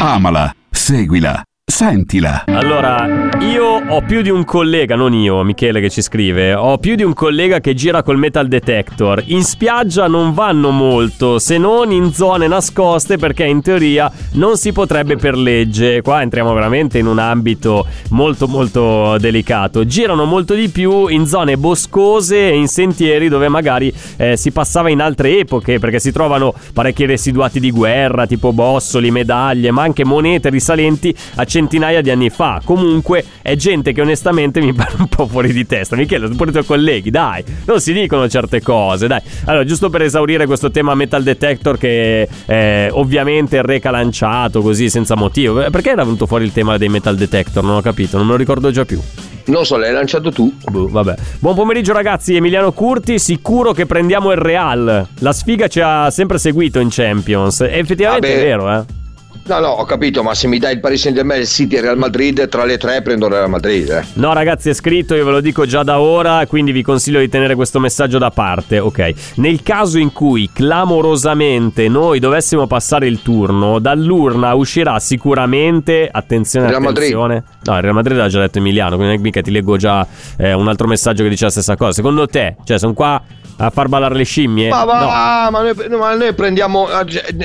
[0.00, 2.44] Amala, seguila, sentila.
[2.46, 6.94] Allora, io ho più di un collega, non io, Michele che ci scrive, ho più
[6.94, 9.22] di un collega che gira col metal detector.
[9.26, 14.72] In spiaggia non vanno molto, se non in zone nascoste perché in teoria non si
[14.72, 16.00] potrebbe per legge.
[16.00, 19.84] Qua entriamo veramente in un ambito molto molto delicato.
[19.84, 24.88] Girano molto di più in zone boscose e in sentieri dove magari eh, si passava
[24.88, 30.04] in altre epoche perché si trovano parecchi residuati di guerra, tipo bossoli, medaglie, ma anche
[30.04, 32.60] monete risalenti a centinaia di anni fa.
[32.64, 35.96] Comunque è gente che onestamente mi pare un po' fuori di testa.
[35.96, 39.20] Michele, pure i tuoi colleghi, dai, non si dicono certe cose, dai.
[39.46, 45.16] Allora, giusto per esaurire questo tema metal detector che eh, ovviamente Reca lanciato così senza
[45.16, 45.68] motivo.
[45.70, 47.64] Perché era venuto fuori il tema dei metal detector?
[47.64, 49.00] Non ho capito, non me lo ricordo già più.
[49.46, 50.54] Non so, l'hai lanciato tu.
[50.70, 51.14] Boh, vabbè.
[51.40, 55.08] Buon pomeriggio ragazzi, Emiliano Curti, sicuro che prendiamo il Real.
[55.20, 57.62] La sfiga ci ha sempre seguito in Champions.
[57.62, 58.40] E effettivamente Vabbè.
[58.40, 59.06] è vero, eh.
[59.48, 61.78] No, no, ho capito, ma se mi dai il Paris Saint Germain, il City e
[61.78, 63.88] il Real Madrid, tra le tre prendo il Real Madrid.
[63.88, 64.04] Eh.
[64.14, 67.30] No, ragazzi, è scritto, io ve lo dico già da ora, quindi vi consiglio di
[67.30, 69.12] tenere questo messaggio da parte, ok?
[69.36, 76.82] Nel caso in cui clamorosamente noi dovessimo passare il turno, dall'urna uscirà sicuramente, attenzione, Real
[76.82, 77.14] Madrid.
[77.14, 77.44] attenzione.
[77.64, 80.06] No, il Real Madrid l'ha già detto Emiliano, quindi mica ti leggo già
[80.36, 81.92] eh, un altro messaggio che dice la stessa cosa.
[81.92, 83.22] Secondo te, cioè, sono qua
[83.60, 84.68] a far ballare le scimmie?
[84.68, 85.50] Ma va, No.
[85.50, 86.86] ma, noi, ma noi prendiamo.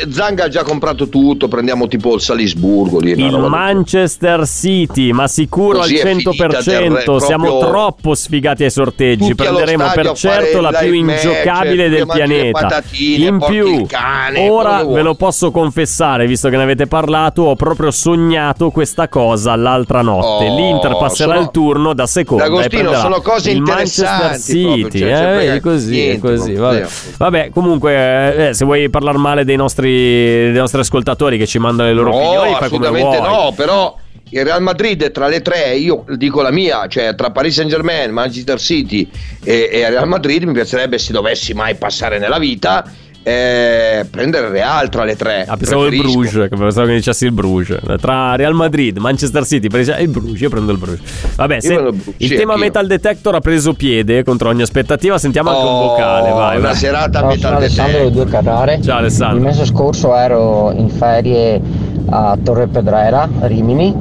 [0.09, 3.11] Zanga ha già comprato tutto, prendiamo tipo il Salisburgo lì.
[3.11, 6.79] Il Manchester City, ma sicuro Così al è finita 100%.
[6.79, 9.35] del re, Siamo proprio- troppo sfigati ai sorteggi.
[9.35, 12.59] Prenderemo per certo la più match, ingiocabile del pianeta.
[12.59, 17.55] patatine, In più, cane, ora ve lo posso confessare, visto che ne avete parlato, ho
[17.55, 20.47] proprio sognato questa cosa l'altra notte.
[20.47, 22.43] Oh, L'Inter passerà sono- il turno da seconda.
[22.43, 24.99] D'Agostino, sono cose il Manchester interessanti proprio, City.
[24.99, 26.53] cioè, eh, cioè, vedi, così, niente, così.
[26.53, 26.87] Vabbè.
[27.17, 31.89] Vabbè, comunque, eh, se vuoi parlare male dei nostri, dei nostri ascoltatori che ci mandano
[31.89, 33.43] le loro no, opinioni, fai come assolutamente vuoi.
[33.43, 33.97] no, però
[34.29, 38.11] il Real Madrid tra le tre, io dico la mia, cioè tra Paris Saint Germain,
[38.11, 39.07] Manchester City
[39.43, 42.83] e, e Real Madrid, mi piacerebbe se dovessi mai passare nella vita.
[43.23, 45.45] Eh, prendere il Real tra le tre.
[45.47, 46.01] Ah, pensavo il.
[46.01, 47.79] Bruges, che pensavo che dicessi il Bruges.
[47.99, 49.67] Tra Real Madrid, Manchester City,
[49.99, 50.99] il Bruges, io prendo il Bruges.
[51.35, 52.65] Vabbè, se- prendo il Bruges, il sì, tema anch'io.
[52.67, 55.17] Metal Detector ha preso piede contro ogni aspettativa.
[55.17, 56.75] Sentiamo anche un Oh, vocale, vai, una vai.
[56.77, 58.81] serata a Ciao, del Alessandro Due Carrare.
[58.81, 59.37] Ciao, Alessandro.
[59.37, 61.61] Il mese scorso ero in ferie
[62.09, 63.95] a Torre Pedrera, Rimini,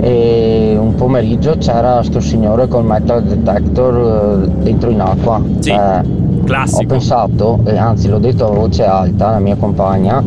[0.00, 5.40] e un pomeriggio c'era sto signore col metal detector eh, dentro in acqua.
[5.58, 6.00] Sì, Eh,
[6.44, 6.82] classico.
[6.82, 10.22] Ho pensato, e anzi l'ho detto a voce alta alla mia compagna,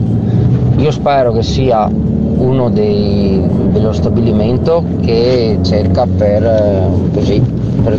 [0.77, 6.81] io spero che sia uno dei, dello stabilimento che cerca per eh,
[7.13, 7.41] così,
[7.83, 7.97] per-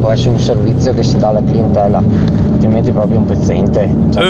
[0.00, 3.88] può essere un servizio che si dà alla clientela, altrimenti è proprio un pezzente.
[4.12, 4.22] Cioè,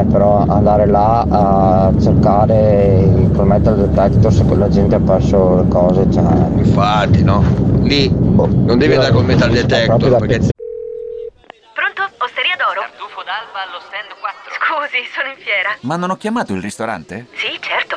[0.00, 0.04] Eh.
[0.10, 6.06] però andare là a cercare col metal detector se quella gente ha perso le cose,
[6.10, 6.24] cioè,
[6.56, 7.42] Infatti, no?
[7.82, 10.54] Lì boh, non devi andare col metal detector perché pezzente.
[11.74, 12.02] Pronto?
[12.18, 12.80] Osteria d'oro?
[12.80, 14.52] Tartufo d'alba allo stand 4.
[14.58, 15.70] Scusi, sono in fiera.
[15.82, 17.26] Ma non ho chiamato il ristorante?
[17.34, 17.96] Sì, certo.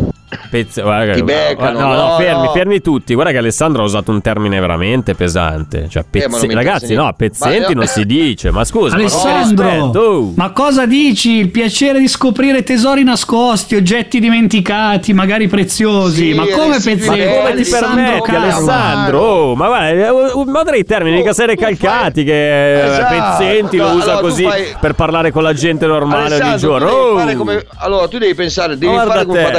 [0.49, 2.51] Pezz- guarda che- Ti beccano, no, no, no, fermi, no.
[2.51, 3.13] fermi tutti.
[3.13, 5.87] Guarda che Alessandro ha usato un termine veramente pesante.
[5.89, 7.73] Cioè, Eh, ma pezze- mi ragazzi, no, pezzenti.
[7.73, 8.51] Ma- non si dice.
[8.51, 10.33] Ma scusa, ma con Alessandro, rispetto, oh.
[10.35, 11.31] ma cosa dici?
[11.37, 16.31] Il piacere di scoprire tesori nascosti, oggetti dimenticati, magari preziosi.
[16.31, 17.19] Sì, ma come residui pezzenti?
[17.19, 18.41] belli, come ti permetti, Caro.
[18.41, 19.19] Alessandro?
[19.19, 23.15] Oh, ma guarda, eh, oh, ma dei termini mica tu fai- calcati che eh, Esatto.
[23.37, 26.89] pezzenti lo usa allora così fai- per parlare con la gente normale ogni giorno.
[26.89, 27.35] Oh.
[27.35, 29.45] come- allora tu devi pensare, devi Guarda fare come te.
[29.45, 29.51] fa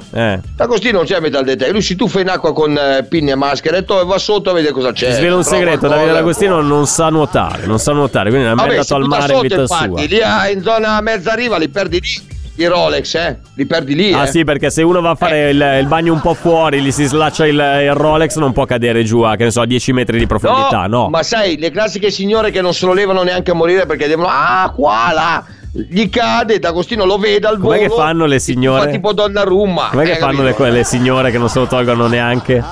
[0.00, 0.02] D'Agostino.
[0.12, 0.40] Eh.
[0.56, 3.78] D'Agostino non c'è metal detector, lui si tuffa in acqua con eh, pinne e maschere
[3.78, 5.08] e va sotto a vedere cosa c'è.
[5.08, 5.88] Ti svelo un segreto.
[5.88, 9.06] Davide D'Agostino non sa nuotare, non sa nuotare, quindi non è mai Vabbè, andato al
[9.06, 10.16] mare in sotto, vita infatti, sua.
[10.16, 12.30] lì ah, in zona mezza riva li perdi lì.
[12.54, 13.38] I Rolex, eh?
[13.54, 14.26] Li perdi lì, Ah eh?
[14.26, 17.04] sì, perché se uno va a fare il, il bagno un po' fuori, gli si
[17.06, 20.18] slaccia il, il Rolex, non può cadere giù a, che ne so, a 10 metri
[20.18, 21.08] di profondità, no?
[21.08, 24.28] ma sai, le classiche signore che non se lo levano neanche a morire perché devono.
[24.30, 25.44] Ah, qua, là.
[25.74, 27.88] Gli cade, D'Agostino lo vede al Com'è volo.
[27.88, 28.90] che fanno le Fa signore?
[28.90, 29.88] tipo Donnarumma.
[29.90, 32.62] Com'è che eh, fanno le, quelle signore che non se lo tolgono neanche?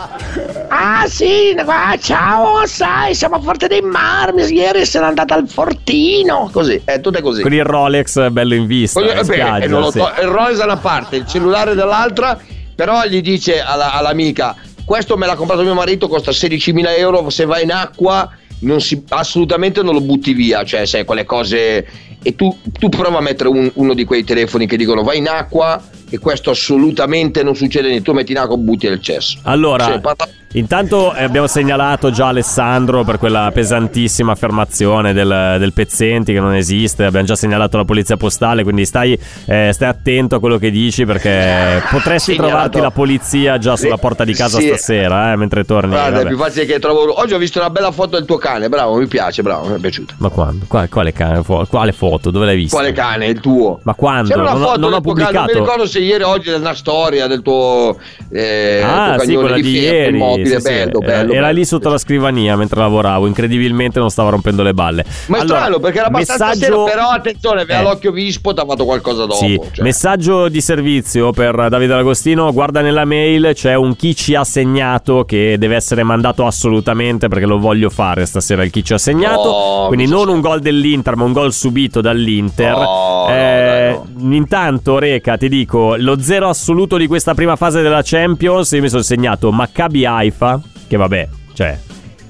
[0.68, 6.50] Ah sì, qua, ciao, sai, siamo a Forte dei Marmi, ieri sono andata al Fortino.
[6.52, 7.40] Così, è tutto così.
[7.40, 9.98] Con il Rolex bello in vista, in eh, beh, spiaggia, lo sì.
[9.98, 12.38] to- il Rolex da una parte, il cellulare dall'altra,
[12.74, 17.46] però gli dice alla- all'amica, questo me l'ha comprato mio marito, costa 16.000 euro, se
[17.46, 21.86] va in acqua non si- assolutamente non lo butti via, cioè sai, quelle cose...
[22.22, 25.28] E tu, tu prova a mettere un- uno di quei telefoni che dicono vai in
[25.28, 29.38] acqua e questo assolutamente non succede niente, tu metti in acqua e butti nel cesso.
[29.42, 35.72] Allora, Cioè, parla- intanto eh, abbiamo segnalato già Alessandro per quella pesantissima affermazione del, del
[35.72, 37.04] Pezzenti che non esiste.
[37.04, 41.04] Abbiamo già segnalato la polizia postale, quindi stai, eh, stai attento a quello che dici
[41.04, 42.48] perché potresti Segnalato.
[42.50, 44.66] trovarti la polizia già sulla porta di casa Sì.
[44.66, 45.90] stasera, eh, mentre torni.
[45.90, 46.26] Guarda, è vabbè.
[46.28, 47.18] più facile che trovo.
[47.20, 49.78] Oggi ho visto una bella foto del tuo cane, bravo, mi piace, bravo, mi è
[49.78, 50.14] piaciuto.
[50.18, 50.64] Ma quando?
[50.68, 52.30] Quale, quale, cane- fo- quale foto?
[52.30, 52.76] Dove l'hai vista?
[52.76, 53.26] Quale cane?
[53.26, 53.78] Il tuo?
[53.84, 54.28] Ma quando?
[54.28, 55.58] C'era una Non ho- foto non ho del tuo cane, non mi pubblicato.
[55.64, 57.96] ricordo se ieri o oggi è una storia del tuo,
[58.30, 60.16] eh, Ah, tuo sì, cagnone quella di Fiat ieri.
[60.16, 60.62] immobile, sì, sì.
[60.62, 61.32] bello, Era- bello.
[61.32, 61.58] Era bello.
[61.58, 63.26] lì sotto la scrivania mentre lavoravo.
[63.26, 65.04] Incredibilmente non stava rompendo le balle.
[65.26, 67.82] Ma è Allora, strano perché era abbastanza messaggio- sera, però attenzione, aveva Eh.
[67.82, 69.34] l'occhio vispo, ti ha fatto qualcosa dopo.
[69.34, 69.84] Sì, cioè.
[69.84, 72.52] messaggio di servizio per Davide D'Agostino.
[72.52, 77.46] Guarda nella mail, c'è un chi ci ha segnato che deve essere mandato assolutamente perché
[77.46, 78.64] lo voglio fare stasera.
[78.64, 79.48] Il chi ci ha segnato.
[79.50, 82.72] No, Quindi chi ci non ha un gol dell'Inter, ma un gol subito dall'Inter.
[82.74, 84.34] No, Eh, dai, no.
[84.34, 88.70] Intanto, Reca, ti dico lo zero assoluto di questa prima fase della Champions.
[88.72, 91.78] Io mi sono segnato Maccabi Haifa, che vabbè, cioè.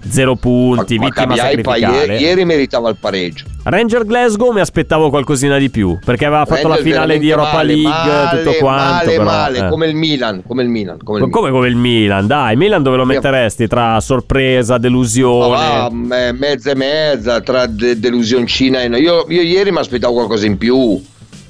[0.09, 2.13] Zero punti, Ma- vittima Maccabi Haifa sacrificale.
[2.13, 3.45] ieri, ieri meritava il pareggio.
[3.63, 7.57] Ranger Glasgow mi aspettavo qualcosina di più perché aveva fatto la Rangers finale di Europa
[7.57, 8.93] male, League, male, tutto quanto.
[8.93, 9.69] Male, però, male, eh.
[9.69, 10.97] come il Milan, come il Milan.
[11.03, 15.89] Come il come come il Milan, dai, Milan dove lo metteresti tra sorpresa, delusione?
[15.93, 18.97] me- mezza e mezza tra de- delusioncina e no.
[18.97, 21.03] Io, io ieri mi aspettavo qualcosa in più.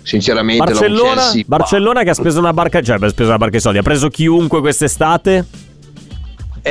[0.02, 3.62] Sinceramente, Barcellona, Chelsea, Barcellona che ha speso una barca, cioè ha speso una barca di
[3.62, 5.44] soldi, ha preso chiunque quest'estate.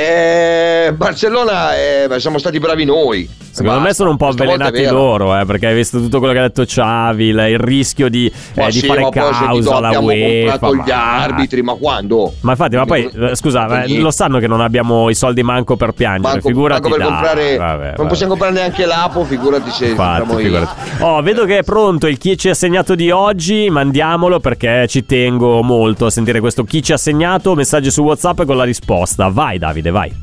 [0.02, 3.28] Eh, Barcellona, eh, siamo stati bravi noi.
[3.50, 3.88] Secondo Basta.
[3.88, 6.64] me sono un po' avvelenati loro, eh, perché hai visto tutto quello che ha detto
[6.64, 10.72] Xavi, il, rischio di, eh, di sì, fare causa alla UEFA.
[10.72, 12.32] ma- gli arbitri, ma quando?
[12.40, 15.92] Ma infatti, ma poi, eh, scusa, lo sanno che non abbiamo i soldi manco per
[15.92, 18.08] piangere, Manco, figurati manco per dai, comprare, vabbè, non vabbè.
[18.08, 20.90] possiamo comprare neanche l'Apo, figurati se Infatti, figurati.
[21.00, 23.68] Oh, vedo che è pronto il chi ci ha segnato di oggi.
[23.68, 27.54] Mandiamolo perché ci tengo molto a sentire questo chi ci ha segnato.
[27.54, 29.28] Messaggi su WhatsApp con la risposta.
[29.28, 30.14] Vai, Davide, vai.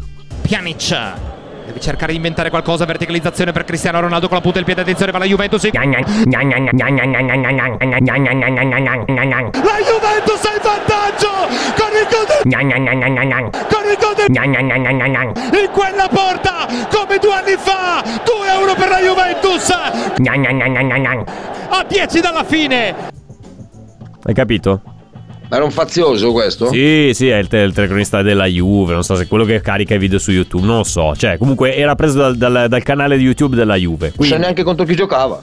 [0.41, 1.36] Pjanic
[1.67, 5.12] deve cercare di inventare qualcosa verticalizzazione per Cristiano Ronaldo con la punta del piede attenzione
[5.12, 5.63] per la Juventus
[9.51, 11.27] la Juventus è in vantaggio
[11.75, 12.23] con il gol
[13.67, 14.15] con il gol
[15.60, 19.91] in quella porta come due anni fa 2 euro per la Juventus a
[21.86, 22.95] 10 dalla fine
[24.23, 24.82] Hai capito?
[25.49, 26.67] Ma era un fazioso questo?
[26.71, 28.93] Sì, sì, è il, te- il telecronista della Juve.
[28.93, 30.65] Non so se è quello che carica i video su YouTube.
[30.65, 31.15] Non lo so.
[31.15, 34.07] Cioè, comunque era preso dal, dal- dal canale di YouTube della Juve.
[34.07, 35.39] Non sa Quindi, neanche contro chi giocava.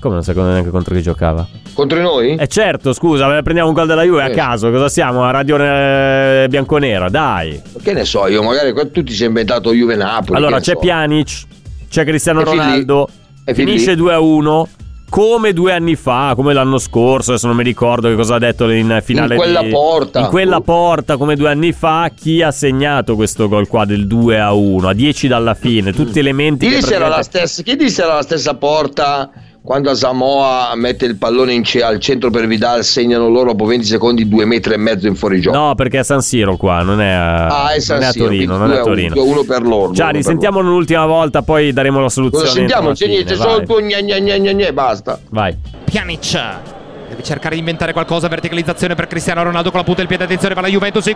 [0.00, 1.46] come non sai neanche contro chi giocava?
[1.72, 2.36] Contro noi?
[2.36, 4.34] Eh certo, scusa, prendiamo un gol della Juve a Sì.
[4.34, 4.70] caso.
[4.70, 5.24] Cosa siamo?
[5.24, 7.60] A Radio eh, Bianconera, dai.
[7.82, 10.36] Che ne so io, magari tu ti sei inventato Juve Napoli.
[10.36, 10.78] Allora c'è so.
[10.80, 11.42] Pjanic,
[11.88, 12.44] c'è Cristiano E.
[12.44, 13.08] Ronaldo,
[13.46, 13.96] fin finisce lì.
[13.96, 14.68] 2 a 1.
[15.14, 18.68] Come due anni fa, come l'anno scorso, adesso non mi ricordo che cosa ha detto
[18.68, 19.34] in finale.
[19.34, 20.18] In quella di- porta.
[20.18, 24.40] In quella porta, come due anni fa, chi ha segnato questo gol qua del 2
[24.40, 27.62] a 1, a 10 dalla fine, tutti elementi Chi che disse, era la praticamente- stessa,
[27.62, 29.30] chi disse era la stessa porta
[29.64, 33.64] quando a Samoa mette il pallone in ce- al centro per Vidal, segnano loro dopo
[33.64, 35.56] 20 secondi due metri e mezzo in fuorigioco.
[35.56, 38.12] No, perché è San Siro qua, non è a, ah, è San non è a
[38.12, 39.24] Siro, Torino, non è a Torino.
[39.24, 39.94] uno, per loro.
[39.94, 42.10] Ciao, uno per risentiamo un'ultima volta, poi daremo la loro.
[42.10, 42.44] soluzione.
[42.44, 42.92] Cosa sentiamo?
[42.92, 45.18] c'è niente, solo il tuo gna gna gna gna gna e basta.
[45.30, 45.56] Vai.
[45.84, 46.73] Pjanic
[47.14, 50.54] Devi cercare di inventare qualcosa, verticalizzazione per Cristiano Ronaldo con la punta del piede, attenzione
[50.54, 51.06] per la Juventus.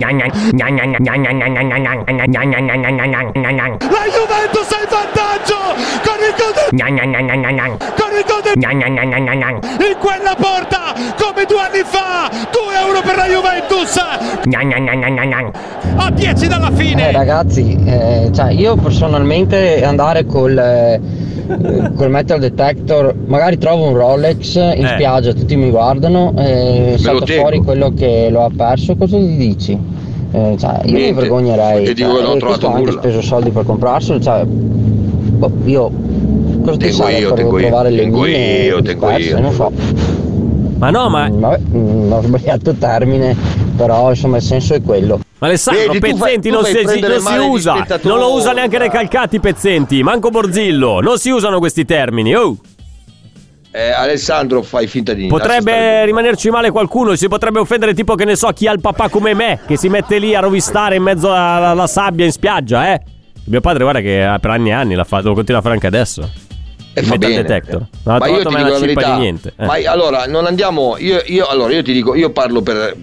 [3.80, 5.56] La Juventus ha il vantaggio
[6.06, 6.68] con il gol del...
[7.96, 8.54] con il gol del...
[9.90, 13.96] in quella porta come due anni fa 2 euro per la Juventus
[15.96, 21.00] a 10 dalla fine Eh, ragazzi, eh, cioè, io personalmente andare col, eh,
[21.96, 24.88] col metal detector, magari trovo un Rolex in Eh.
[24.88, 25.87] spiaggia, tutti mi guardano,
[26.36, 29.78] e lo salta fuori quello che lo ha perso, cosa gli dici?
[30.30, 31.20] Eh, cioè, io mi Niente.
[31.20, 31.84] vergognerei.
[31.86, 33.00] Ti dico cioè, che non ho trovato ha anche nulla.
[33.00, 35.90] speso soldi per comprarselo, cioè, boh, io
[36.62, 39.28] cosa ti serve io, per tengo io, trovare le tengo mie io, tengo perse?
[39.28, 39.40] io.
[39.40, 39.72] Non so.
[40.78, 41.28] Ma no, ma.
[41.28, 43.36] Mm, Vabbè, mm, ho sbagliato termine,
[43.76, 45.18] però insomma il senso è quello.
[45.38, 47.86] Ma Alessandro, Vedi, fai- pezzenti tu non, fai si, non si usa.
[48.02, 50.02] Non lo usa neanche Recalcati pezzenti.
[50.02, 51.00] Manco Borzillo.
[51.00, 52.34] Non si usano questi termini.
[52.34, 52.56] Oh.
[53.70, 55.36] Eh, Alessandro, fai finta di niente.
[55.38, 59.08] Potrebbe rimanerci male qualcuno, si potrebbe offendere tipo che ne so chi ha il papà
[59.08, 62.92] come me, che si mette lì a rovistare in mezzo alla, alla sabbia in spiaggia,
[62.94, 63.00] eh.
[63.44, 65.74] Mio padre guarda che eh, per anni e anni l'ha fatto, lo continua a fare
[65.74, 66.28] anche adesso.
[66.94, 67.42] E il fa bene.
[67.42, 67.86] detector.
[68.04, 69.12] Non ha Ma io ti dico la verità.
[69.14, 69.52] di niente.
[69.56, 69.64] eh.
[69.66, 70.96] Ma allora, non andiamo.
[70.98, 72.96] Io, io- allora, io ti dico, io parlo per,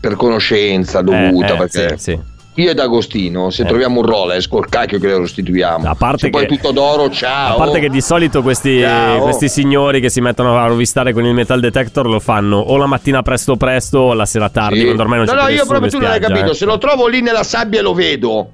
[0.00, 1.54] per conoscenza dovuta.
[1.54, 2.20] eh, perché sì, sì.
[2.54, 3.66] Io ed Agostino, se Eh.
[3.66, 5.88] troviamo un Rolex, col cacchio che lo restituiamo.
[5.88, 7.54] A parte se poi che- è tutto d'oro, ciao.
[7.54, 8.82] A parte che di solito questi,
[9.20, 12.86] questi signori che si mettono a rovistare con il metal detector lo fanno o la
[12.86, 14.84] mattina presto presto o la sera tardi, Sì.
[14.84, 16.50] quando ormai non no, c'è no, più io proprio tu non hai capito.
[16.52, 16.54] eh.
[16.54, 18.48] Se lo trovo lì nella sabbia e lo vedo,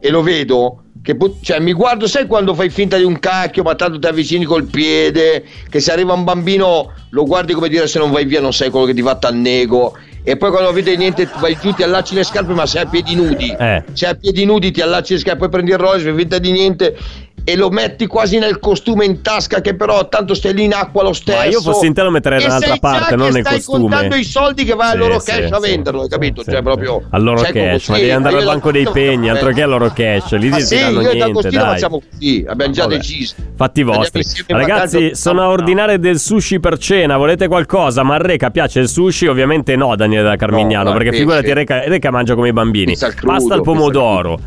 [0.00, 3.62] e lo vedo, che pu- cioè mi guardo, sai quando fai finta di un cacchio,
[3.62, 7.86] ma tanto ti avvicini col piede, che se arriva un bambino lo guardi come dire
[7.86, 9.94] se non vai via non sai quello che ti fa al nego.
[10.22, 13.14] E poi quando vedi niente vai giù, ti allacci le scarpe, ma sei a piedi
[13.14, 13.54] nudi.
[13.58, 13.84] Eh.
[13.92, 16.96] Sei a piedi nudi, ti allacci le scarpe, poi prendi il fai finta di niente.
[17.44, 21.02] E lo metti quasi nel costume in tasca, che però tanto stai lì in acqua
[21.02, 21.38] lo stesso.
[21.38, 23.78] Ma io fossi in te lo metterei da un'altra parte, non nel stai costume.
[23.80, 26.42] contando i soldi che vai Sì, al loro sì, cash a sì, venderlo, hai capito?
[26.42, 27.02] sì, cioè, proprio.
[27.10, 29.90] Al loro cash, ma sì, devi andare al banco dei pegni, altro che al loro
[29.94, 30.32] cash.
[30.32, 31.52] Lì Ma ti danno io niente, dai.
[31.52, 32.96] facciamo così, abbiamo già Vabbè.
[32.96, 33.34] deciso.
[33.56, 34.22] Fatti vostri.
[34.46, 37.16] Ragazzi, sono a ordinare del sushi per cena.
[37.16, 38.02] Volete qualcosa?
[38.02, 39.26] Ma a Reca piace il sushi?
[39.26, 40.90] Ovviamente no, Daniele da Carmignano.
[40.90, 42.96] No, perché figurati, Reca, Reca mangia come i bambini.
[43.24, 44.38] Pasta al pomodoro.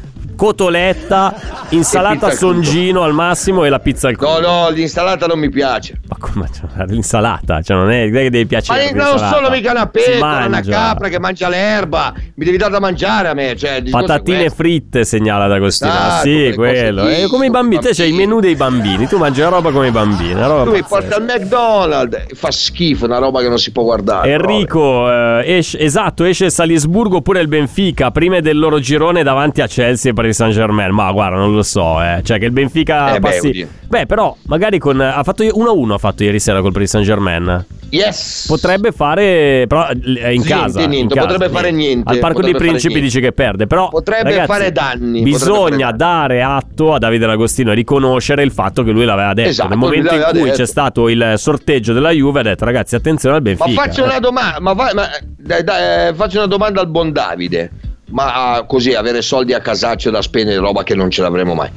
[0.42, 1.36] Cotoletta,
[1.70, 4.48] insalata songino al massimo e la pizza al No, crudo.
[4.48, 6.00] no, l'insalata non mi piace.
[6.08, 7.62] Ma come cioè, l'insalata?
[7.62, 8.86] Cioè, non è, non è che devi Ma piacere.
[8.86, 12.12] io non sono mica una pecora, una capra che mangia l'erba.
[12.34, 13.56] Mi devi dare da mangiare a me.
[13.56, 15.92] Cioè, Patatine fritte segnala D'Agostino.
[15.92, 17.04] Esatto, sì, quello.
[17.06, 17.80] È come i bambini.
[17.80, 19.06] Te c'hai il menù dei bambini.
[19.06, 20.34] Tu mangi la roba come i bambini.
[20.34, 20.88] Roba Tu mi pazzesca.
[20.88, 24.32] porti al McDonald's, fa schifo, una roba che non si può guardare.
[24.32, 29.68] Enrico, eh, esce- esatto, esce Salisburgo oppure il Benfica, prime del loro girone davanti a
[29.68, 30.92] Chelsea e Paris Saint Germain.
[30.94, 32.22] Ma guarda, non lo so, eh.
[32.24, 33.48] Cioè che il Benfica Eh, beh, passi...
[33.48, 33.68] oddio.
[33.88, 35.00] Beh, però, magari con...
[35.00, 37.66] Ha fatto 1-1 ha fatto ieri sera col Paris Saint Germain.
[37.90, 38.46] Yes.
[38.48, 39.66] Potrebbe fare...
[39.68, 40.82] Però è in Niente, casa.
[40.82, 43.68] in niente, casa, potrebbe fare niente, Al Parco dei potrebbe fare Principi dice che perde,
[43.68, 43.90] però...
[43.90, 48.84] Potrebbe ragazzi, fare danni, Bisogna fare dare atto a Davide D'Agostino e riconoscere il fatto
[48.84, 49.50] che lui l'aveva detto.
[49.50, 50.56] Esatto, Nel momento in cui detto.
[50.56, 53.82] c'è stato il sorteggio della Juve ha detto ragazzi attenzione al Ma Benfica.
[53.82, 57.72] faccio una domanda, ma, va- ma- dai, dai, eh, faccio una domanda al buon Davide.
[58.12, 61.70] Ma ah, così avere soldi a casaccio da spendere, roba che non ce l'avremo mai.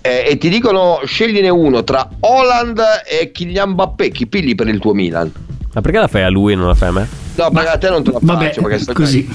[0.00, 4.78] Eh, e ti dicono scegliene uno tra Holland e Kylian Mbappé, chi pigli per il
[4.78, 5.32] tuo Milan?
[5.72, 7.08] Ma perché la fai a lui e non la fai a me?
[7.34, 9.28] No, perché a te non te la Vabbè, faccio, perché stai così.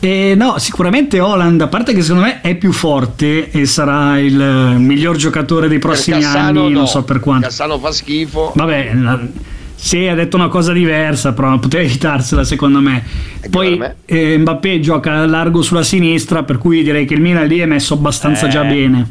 [0.00, 4.40] E no, sicuramente Holland, a parte che secondo me è più forte e sarà il
[4.40, 6.78] eh, miglior giocatore dei prossimi Cassano anni, no.
[6.78, 7.46] non so per quanto.
[7.48, 8.52] Cassano fa schifo.
[8.54, 8.92] Vabbè,
[9.80, 13.04] sì, ha detto una cosa diversa, però poteva evitarsela secondo me.
[13.48, 17.66] Poi eh, Mbappé gioca largo sulla sinistra, per cui direi che il Milan lì è
[17.66, 18.50] messo abbastanza Eh.
[18.50, 19.08] già bene.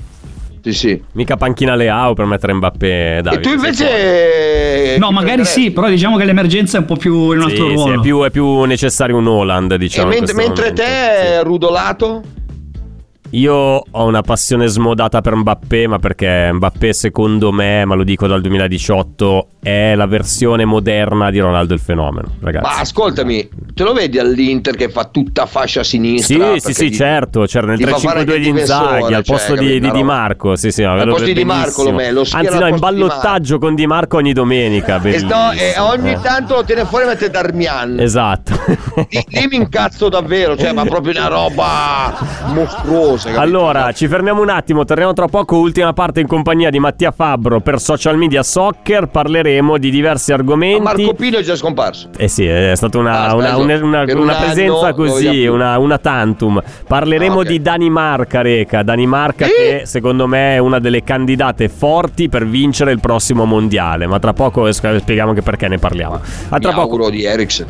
[0.62, 1.02] Sì, sì.
[1.14, 3.42] Mica panchina Leao per mettere Mbappé Davide.
[3.42, 4.98] e tu invece...
[5.00, 5.62] No, magari prenderesti?
[5.62, 7.94] sì, però diciamo che l'emergenza è un po' più in un altro Sì, sì, ruolo.
[7.94, 10.10] è, più, è più necessario un Holland, E diciamo.
[10.10, 10.82] mentre, questo mentre momento.
[10.84, 12.22] te, Rudolato?
[13.32, 18.26] Io ho una passione smodata per Mbappé, ma perché Mbappé, secondo me, ma lo dico
[18.28, 22.66] dal 2018, è la versione moderna di Ronaldo il fenomeno, ragazzi.
[22.74, 26.54] Ma ascoltami, te lo vedi all'Inter che fa tutta fascia sinistra?
[26.54, 27.42] Sì, sì, sì, gli- certo.
[27.42, 29.80] C'era nel gli fa fare 3-5-2 anche di Inzaghi al cioè, posto di, capito, di
[29.80, 30.04] Di roba.
[30.04, 30.56] Marco.
[30.56, 32.80] Sì, sì, Al posto di Di Marco lo me- lo Anzi, no, in posto di
[32.80, 35.02] ballottaggio con Di Marco ogni domenica.
[35.04, 36.20] E, sto- e ogni Eh.
[36.22, 38.00] tanto lo tiene fuori e mette Darmian.
[38.00, 38.54] Esatto.
[39.10, 42.16] Lì, lì mi incazzo davvero, cioè, ma proprio una roba
[42.54, 43.26] mostruosa.
[43.32, 43.42] capito?
[43.42, 45.58] Allora, ci fermiamo un attimo, torniamo tra poco.
[45.58, 49.08] Ultima parte in compagnia di Mattia Fabbro per social media soccer.
[49.08, 50.82] Parleremo parleremo di diversi argomenti.
[50.82, 52.10] Marco Pino è già scomparso.
[52.18, 56.62] Eh sì, è stata una, Ah, una, una- una- presenza così, una, una tantum.
[56.88, 57.48] Parleremo Ah, ok.
[57.48, 58.84] di Danimarca, Reca.
[58.84, 64.08] Danimarca che secondo me è una delle candidate forti per vincere il prossimo mondiale.
[64.08, 66.16] Ma tra poco eh, spieghiamo anche perché ne parliamo.
[66.16, 66.82] A tra Mi poco.
[66.82, 67.68] auguro di Eriksen.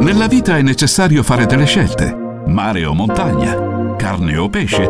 [0.00, 2.21] Nella vita è necessario fare delle scelte.
[2.46, 4.84] Mare o montagna, carne o pesce,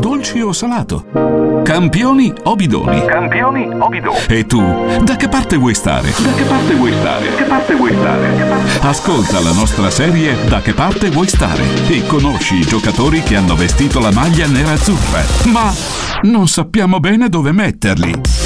[0.00, 1.04] dolci o salato,
[1.62, 3.04] campioni o bidoni.
[3.06, 4.16] Campioni o bidoni?
[4.28, 4.60] E tu,
[5.02, 6.10] da che parte vuoi stare?
[6.10, 7.34] Da che parte vuoi stare?
[7.34, 8.80] Che parte vuoi stare?
[8.80, 13.54] Ascolta la nostra serie Da che parte vuoi stare e conosci i giocatori che hanno
[13.54, 15.72] vestito la maglia nera-azzurra, ma
[16.22, 18.45] non sappiamo bene dove metterli.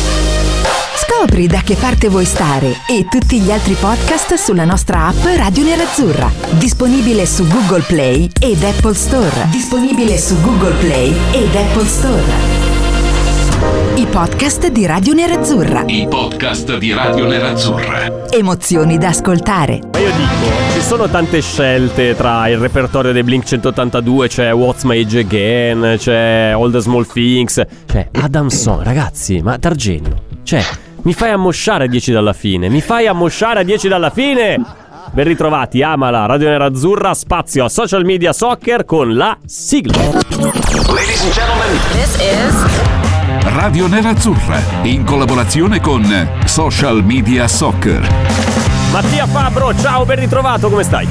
[1.21, 5.65] Scopri da che parte vuoi stare e tutti gli altri podcast sulla nostra app Radio
[5.65, 6.33] Nerazzurra.
[6.53, 9.47] Disponibile su Google Play ed Apple Store.
[9.51, 12.23] Disponibile su Google Play ed Apple Store.
[13.97, 15.83] I podcast di Radio Nerazzurra.
[15.89, 18.31] I podcast di Radio Nerazzurra.
[18.31, 19.79] Emozioni da ascoltare.
[19.93, 24.85] Ma io dico, ci sono tante scelte tra il repertorio dei Blink 182, c'è What's
[24.85, 30.65] My Age Again, c'è All the Small Things, c'è Adam Song, ragazzi, ma D'Argenio, cioè,
[31.03, 34.63] mi fai ammosciare a 10 dalla fine, mi fai ammosciare a 10 dalla fine!
[35.13, 39.97] Ben ritrovati, Amala, Radio Nerazzurra, spazio a social media soccer con la sigla.
[39.99, 46.05] Ladies and gentlemen, This is Radio Nerazzurra in collaborazione con
[46.45, 48.07] Social Media Soccer.
[48.93, 51.09] Mattia Fabro, ciao, ben ritrovato, come stai?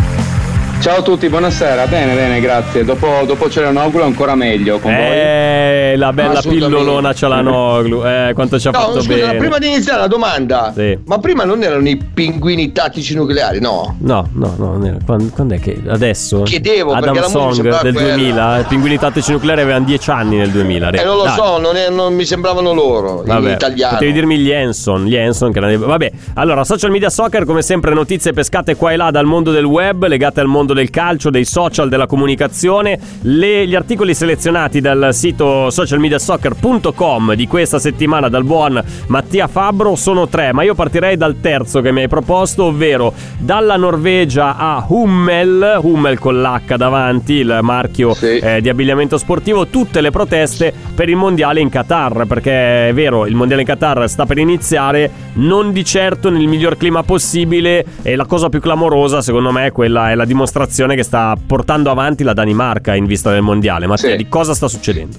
[0.80, 1.88] Ciao a tutti, buonasera.
[1.88, 2.86] Bene, bene, grazie.
[2.86, 8.72] Dopo, dopo Celenoglu ancora meglio con Eh, la bella pillolona Cialanoglu, eh, quanto ci ha
[8.72, 9.38] No, fatto scusa, bene.
[9.38, 10.98] prima di iniziare la domanda, Sì.
[11.06, 13.60] ma prima non erano i pinguini tattici nucleari?
[13.60, 13.98] No.
[14.00, 14.98] No, no, no, non era.
[15.06, 16.44] Quando, quando è che adesso?
[16.44, 18.16] Chiedevo, Adam perché Song del quella.
[18.16, 20.92] 2000, i pinguini tattici nucleari avevano 10 anni nel 2000.
[20.92, 21.36] Eh, non lo Dai.
[21.36, 23.94] so, non, è- non mi sembravano loro, in Vabbè, italiano.
[23.96, 27.94] potevi dirmi gli Enson, gli Enson che erano Vabbè, allora, social media soccer, come sempre,
[27.94, 31.46] notizie pescate qua e là dal mondo del web, legate al mondo del calcio, dei
[31.46, 33.00] social, della comunicazione.
[33.22, 40.28] Le- gli articoli selezionati dal sito socialmediasoccer.com di questa settimana dal buon Mattia Fabbro sono
[40.28, 45.80] tre, ma io partirei dal terzo che mi hai proposto, ovvero dalla Norvegia a Hummel,
[45.82, 51.16] Hummel con l'H davanti, il marchio eh, di abbigliamento sportivo, tutte le proteste per il
[51.16, 55.84] mondiale in Qatar, perché è vero, il mondiale in Qatar sta per iniziare, non di
[55.84, 60.16] certo nel miglior clima possibile e la cosa più clamorosa secondo me è quella è
[60.16, 60.59] la dimostrazione
[60.96, 63.88] che sta portando avanti la Danimarca in vista del mondiale.
[63.88, 64.16] Mattia, Sì.
[64.18, 65.18] di cosa sta succedendo?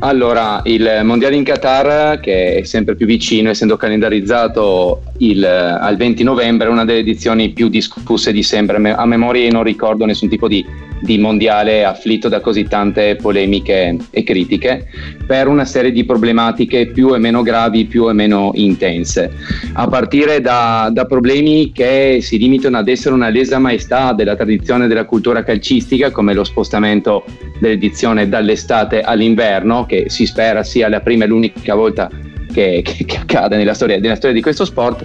[0.00, 6.22] Allora, il mondiale in Qatar, che è sempre più vicino, essendo calendarizzato il- al 20
[6.22, 8.76] novembre, è una delle edizioni più discusse di sempre.
[8.92, 10.64] A memoria io non ricordo nessun tipo di,
[11.00, 14.86] di mondiale afflitto da così tante polemiche e critiche,
[15.26, 19.32] per una serie di problematiche più e meno gravi, più e meno intense.
[19.74, 24.86] A partire da, da problemi che si limitano ad essere una lesa maestà della tradizione
[24.86, 27.24] della cultura calcistica, come lo spostamento
[27.58, 32.10] dell'edizione dall'estate all'inverno, che si spera sia la prima e l'unica volta
[32.56, 35.04] che, che- che accade nella storia, nella storia di questo sport,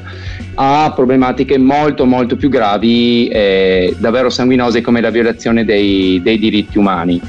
[0.55, 6.77] a problematiche molto molto più gravi, eh, davvero sanguinose come la violazione dei, dei diritti
[6.77, 7.19] umani.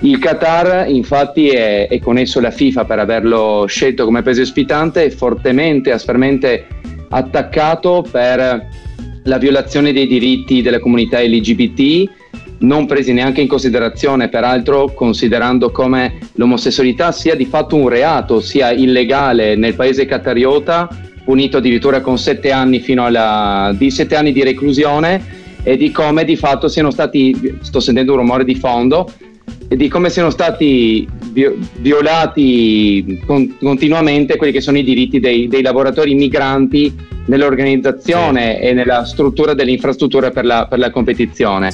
[0.00, 5.04] Il Qatar infatti è, e con esso la FIFA per averlo scelto come paese ospitante
[5.04, 6.66] è fortemente, aspramente
[7.08, 8.68] attaccato per
[9.24, 12.08] la violazione dei diritti della comunità LGBT,
[12.58, 18.70] non presi neanche in considerazione, peraltro considerando come l'omosessualità sia di fatto un reato, sia
[18.70, 20.88] illegale nel paese qatariota,
[21.24, 26.24] punito addirittura con sette anni fino alla di sette anni di reclusione e di come
[26.24, 29.10] di fatto siano stati, sto sentendo un rumore di fondo,
[29.68, 35.48] e di come siano stati vi- violati con- continuamente quelli che sono i diritti dei,
[35.48, 36.94] dei lavoratori migranti
[37.26, 41.70] nell'organizzazione e nella struttura delle infrastrutture per la, per la competizione.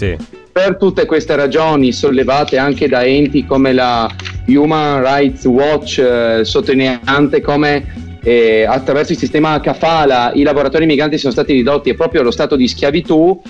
[0.53, 4.07] Per tutte queste ragioni sollevate anche da enti come la
[4.49, 11.33] Human Rights Watch, eh, sottolineante come eh, attraverso il sistema Kafala i lavoratori migranti sono
[11.33, 13.41] stati ridotti proprio allo stato di schiavitù,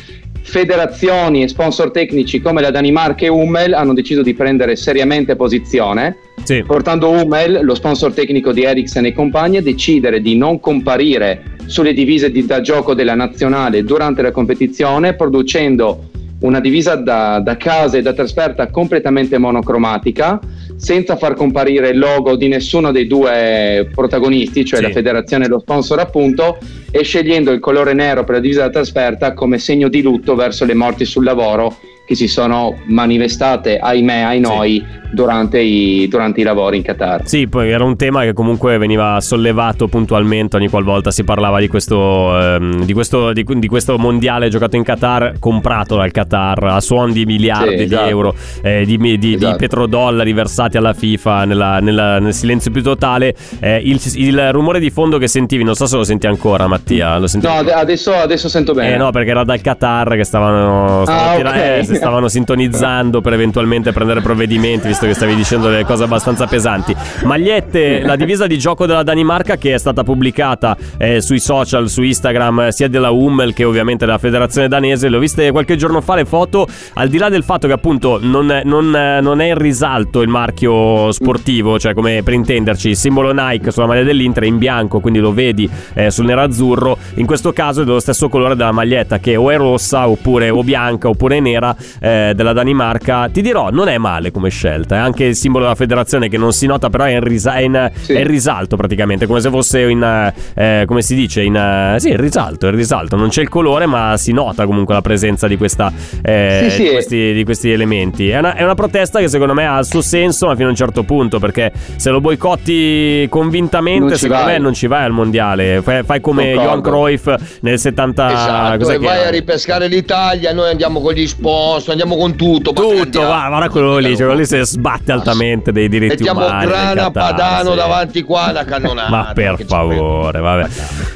[0.42, 6.18] federazioni e sponsor tecnici come la Danimarca e Hummel hanno deciso di prendere seriamente posizione,
[6.64, 11.94] portando Hummel, lo sponsor tecnico di Ericsson e compagni, a decidere di non comparire sulle
[11.94, 16.10] divise di- da gioco della nazionale durante la competizione, producendo
[16.42, 20.38] una divisa da, da casa e da trasferta completamente monocromatica,
[20.76, 24.86] senza far comparire il logo di nessuno dei due protagonisti, cioè Sì.
[24.86, 26.58] la federazione e lo sponsor appunto,
[26.90, 30.64] e scegliendo il colore nero per la divisa da trasferta come segno di lutto verso
[30.64, 31.76] le morti sul lavoro
[32.06, 37.26] che si sono manifestate, ahimè, ai noi, durante, i, durante i lavori in Qatar.
[37.26, 41.68] Sì, poi era un tema che comunque veniva sollevato puntualmente ogni qualvolta si parlava di
[41.68, 46.80] questo, ehm, di questo, di- di questo mondiale giocato in Qatar, comprato dal Qatar a
[46.80, 48.02] suon di miliardi Sì, esatto.
[48.04, 49.56] di euro, eh, di, di- di Esatto.
[49.56, 53.34] petrodollari versati alla FIFA nella- nella- nel silenzio più totale.
[53.60, 57.18] Eh, il, il rumore di fondo che sentivi, non so se lo senti ancora, Mattia.
[57.18, 58.94] Lo senti No, ade- adesso, adesso sento bene.
[58.94, 61.56] Eh no, perché era dal Qatar che stavano, stavano, Ah, tira- ok.
[61.56, 66.46] eh, si stavano sintonizzando per eventualmente prendere provvedimenti, visto che stavi dicendo delle cose abbastanza
[66.46, 66.94] pesanti.
[67.24, 72.02] Magliette, la divisa di gioco della Danimarca che è stata pubblicata eh, sui social, su
[72.02, 75.08] Instagram, eh, sia della UML che ovviamente della federazione danese.
[75.08, 78.18] Le ho viste qualche giorno fa le foto, al di là del fatto che appunto
[78.20, 82.90] non, è- non, eh, non è in risalto il marchio sportivo, cioè come per intenderci,
[82.90, 86.96] il simbolo Nike sulla maglia dell'Inter è in bianco, quindi lo vedi eh, sul nero-azzurro.
[87.14, 90.62] In questo caso è dello stesso colore della maglietta che o è rossa oppure o
[90.62, 93.28] bianca oppure nera eh, della Danimarca.
[93.28, 94.91] Ti dirò, non è male come scelta.
[94.94, 97.60] È anche il simbolo della federazione che non si nota, però è in, risa- è
[97.62, 101.96] in- è in risalto praticamente, come se fosse in, eh, come si dice, in, eh,
[101.98, 103.16] sì, in risalto, è in risalto.
[103.16, 106.82] Non c'è il colore, ma si nota comunque la presenza di, questa, eh, Sì, sì.
[106.84, 108.28] di, questi, di questi elementi.
[108.28, 110.70] È una, è una protesta che secondo me ha il suo senso, ma fino a
[110.70, 114.52] un certo punto, perché se lo boicotti convintamente, secondo vai.
[114.54, 115.80] me non ci vai al mondiale.
[115.82, 116.62] Fai, fai come Concordo.
[116.68, 118.32] Johan Cruyff nel 70.
[118.32, 119.28] Esatto, vai era?
[119.28, 122.72] a ripescare l'Italia, noi andiamo con gli sponsor, andiamo con tutto.
[122.72, 126.60] Tutto, va, guarda quello lì, quello lì si sbatte altamente dei diritti Mettiamo umani.
[126.66, 127.76] del Grana Padano sì.
[127.76, 129.08] davanti qua da cannonata.
[129.10, 130.68] Ma per favore, vabbè.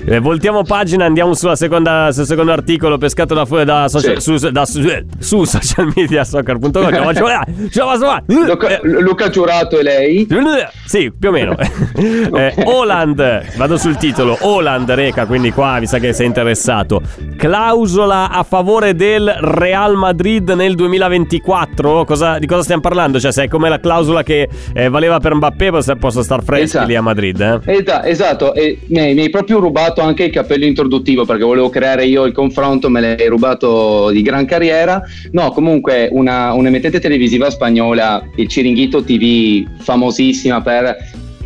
[0.06, 4.38] Eh, voltiamo pagina, andiamo sulla seconda, sul secondo articolo pescato da, da social, Sì.
[4.38, 6.70] su, da- su- eh, su social media soccer.com.
[6.70, 8.22] Faccio- eh.
[8.26, 10.28] Luca, Luca Giurato e lei?
[10.84, 11.56] Sì, più o meno.
[12.36, 14.36] Eh, Holland, vado sul titolo.
[14.42, 17.00] Holland reca, quindi qua mi sa che sei interessato.
[17.36, 22.04] Clausola a favore del Real Madrid nel 2024?
[22.04, 23.18] Cosa- di cosa stiamo parlando?
[23.18, 26.64] Cioè, se è come la clausola che eh, valeva per Mbappé, posso, posso star freschi
[26.64, 26.86] Esatto.
[26.88, 27.60] lì a Madrid, eh?
[27.78, 31.70] Esa- esatto, e mi hai, mi hai proprio rubato anche il cappello introduttivo perché volevo
[31.70, 35.00] creare io il confronto, me l'hai rubato di gran carriera.
[35.32, 40.96] No, comunque una, un'emittente televisiva spagnola, il Ciringhito TV, famosissima per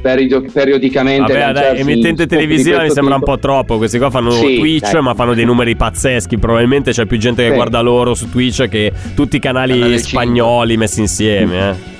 [0.02, 1.32] periodi- periodicamente...
[1.32, 3.32] Vabbè, dai, emittente televisiva mi sembra un tipo.
[3.34, 3.76] po' troppo.
[3.76, 5.02] Questi qua fanno Sì, Twitch, dai.
[5.02, 6.38] ma fanno dei numeri pazzeschi.
[6.38, 7.54] Probabilmente c'è più gente che Sì.
[7.54, 11.70] guarda loro su Twitch che tutti i canali spagnoli messi insieme.
[11.70, 11.98] Eh.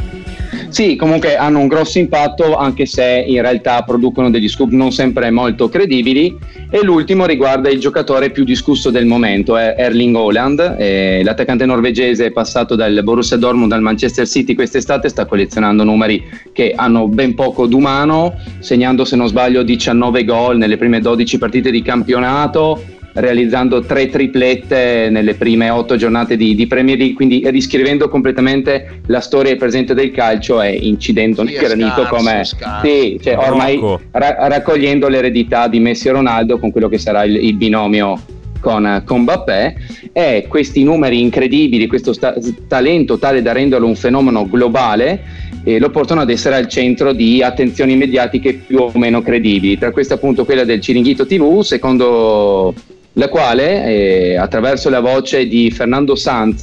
[0.71, 5.29] Sì, comunque hanno un grosso impatto anche se in realtà producono degli scoop non sempre
[5.33, 6.39] molto credibili.
[6.71, 12.27] E l'ultimo riguarda il giocatore più discusso del momento, è Erling Haaland, eh, l'attaccante norvegese
[12.27, 17.35] è passato dal Borussia Dortmund al Manchester City quest'estate, sta collezionando numeri che hanno ben
[17.35, 22.81] poco d'umano, segnando se non sbaglio 19 gol nelle prime 12 partite di campionato,
[23.15, 29.21] realizzando tre triplette nelle prime otto giornate di, di Premier League, quindi riscrivendo completamente la
[29.21, 33.81] storia e presente del calcio e incidendo nel granito come sì, cioè ormai
[34.13, 38.21] ra- raccogliendo l'eredità di Messi e Ronaldo con quello che sarà il, il binomio
[38.61, 39.77] con, con Mbappé.
[40.13, 42.35] E questi numeri incredibili, questo sta-
[42.69, 47.43] talento tale da renderlo un fenomeno globale eh, lo portano ad essere al centro di
[47.43, 52.75] attenzioni mediatiche più o meno credibili, tra queste appunto quella del Ciringhito TV, secondo
[53.21, 56.63] la quale eh, attraverso la voce di Fernando Sanz,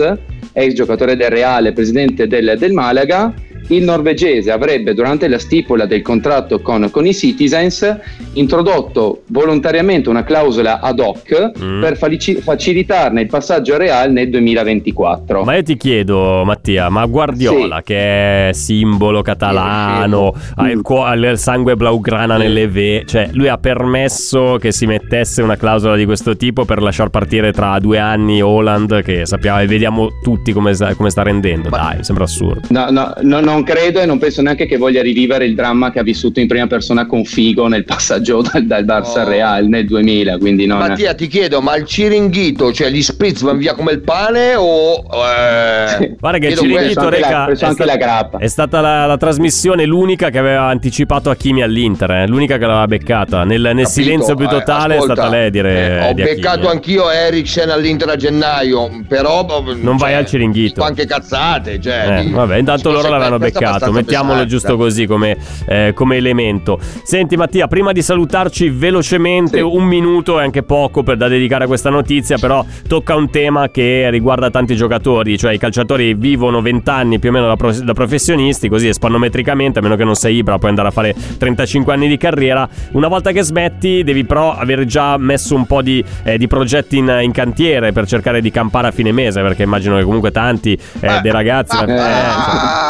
[0.54, 3.32] ex giocatore del Reale, presidente del, del Malaga,
[3.68, 7.98] il norvegese avrebbe durante la stipula del contratto con, con i Citizens
[8.34, 11.26] introdotto volontariamente una clausola ad hoc
[11.58, 11.82] Mm.
[11.82, 15.44] per falici- facilitarne il passaggio a Real nel 2024.
[15.44, 17.84] Ma io ti chiedo, Mattia, ma Guardiola, Sì.
[17.84, 23.48] che è simbolo catalano, ha il, cuo- ha il sangue blaugrana nelle vene, cioè lui
[23.48, 27.98] ha permesso che si mettesse una clausola di questo tipo per lasciar partire tra due
[28.00, 31.70] anni Holland, che sappiamo e vediamo tutti come, sta- come sta rendendo.
[31.70, 32.62] Dai, mi sembra assurdo.
[32.70, 35.98] No, no, no, non credo e non penso neanche che voglia rivivere il dramma che
[36.00, 39.28] ha vissuto in prima persona con Figo nel passaggio dal, dal Barça Oh.
[39.28, 40.38] Real nel 2000.
[40.38, 44.02] Quindi non, Mattia, ti chiedo, ma il ciringhito, cioè gli spritz vanno via come il
[44.02, 45.04] pane o...
[45.12, 48.38] eh, Guarda che il Ciringhito la- Reca preso è, anche sta- la grappa.
[48.38, 52.86] è stata la, la trasmissione l'unica che aveva anticipato Hakimi all'Inter, eh, l'unica che l'aveva
[52.88, 53.44] beccata.
[53.44, 53.90] Nel, nel Capito?
[53.90, 55.72] silenzio più Eh, totale è ascolta, stata lei a dire
[56.04, 56.72] eh, ho di beccato eh.
[56.72, 59.46] anch'io Eriksen all'Inter a gennaio, però...
[59.82, 60.84] Non vai al Ciringhito.
[60.84, 62.18] Anche cazzate, cioè...
[62.20, 64.50] Eh, di- vabbè, intanto loro l'avevano beccato, abbastanza mettiamolo pesante.
[64.50, 66.80] giusto così come, eh, come elemento.
[67.04, 71.68] Senti Mattia, prima di salutarci velocemente, un minuto è anche poco per da dedicare a
[71.68, 76.90] questa notizia, però tocca un tema che riguarda tanti giocatori, cioè i calciatori vivono 20
[76.90, 80.38] anni più o meno da, pro- da professionisti, così spannometricamente, a meno che non sei
[80.38, 82.68] Ibra, puoi andare a fare 35 anni di carriera.
[82.92, 86.98] Una volta che smetti devi però aver già messo un po' di, eh, di progetti
[86.98, 90.78] in, in cantiere per cercare di campare a fine mese, perché immagino che comunque tanti
[91.00, 91.98] eh, dei ragazzi eh, cioè,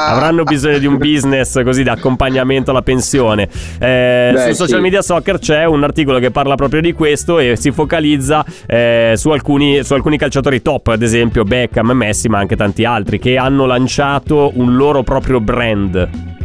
[0.08, 3.48] avranno bisogno di un business così da accompagnamento alla pensione.
[3.80, 4.82] Eh, Beh, su social sì.
[4.82, 9.30] media soccer c'è un articolo che parla proprio di questo e si focalizza eh, su,
[9.30, 13.66] alcuni, su alcuni calciatori top, ad esempio Beckham, Messi, ma anche tanti altri, che hanno
[13.66, 16.36] lanciato un loro proprio brand.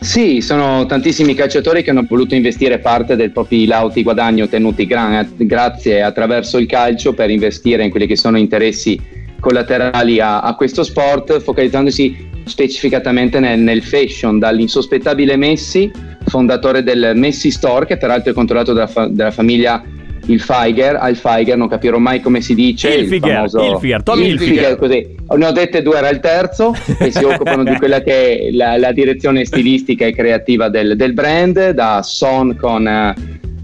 [0.00, 5.26] Sì, sono tantissimi calciatori che hanno voluto investire parte del propri lauti guadagni ottenuti gra-
[5.34, 9.00] grazie attraverso il calcio per investire in quelli che sono interessi
[9.44, 15.90] collaterali a, a questo sport, focalizzandosi specificatamente nel, nel fashion, dall'insospettabile Messi,
[16.24, 19.84] fondatore del Messi Store, che peraltro è controllato dalla, fa- dalla famiglia
[20.26, 22.88] il Feiger, al Feiger, non capirò mai come si dice.
[22.88, 25.14] Hilfiger, famoso- Hilfiger, Tommy Hilfiger, così.
[25.36, 28.78] Ne ho dette due, era il terzo, che si occupano di quella che è la,
[28.78, 33.14] la direzione stilistica e creativa del, del brand, da Son con eh,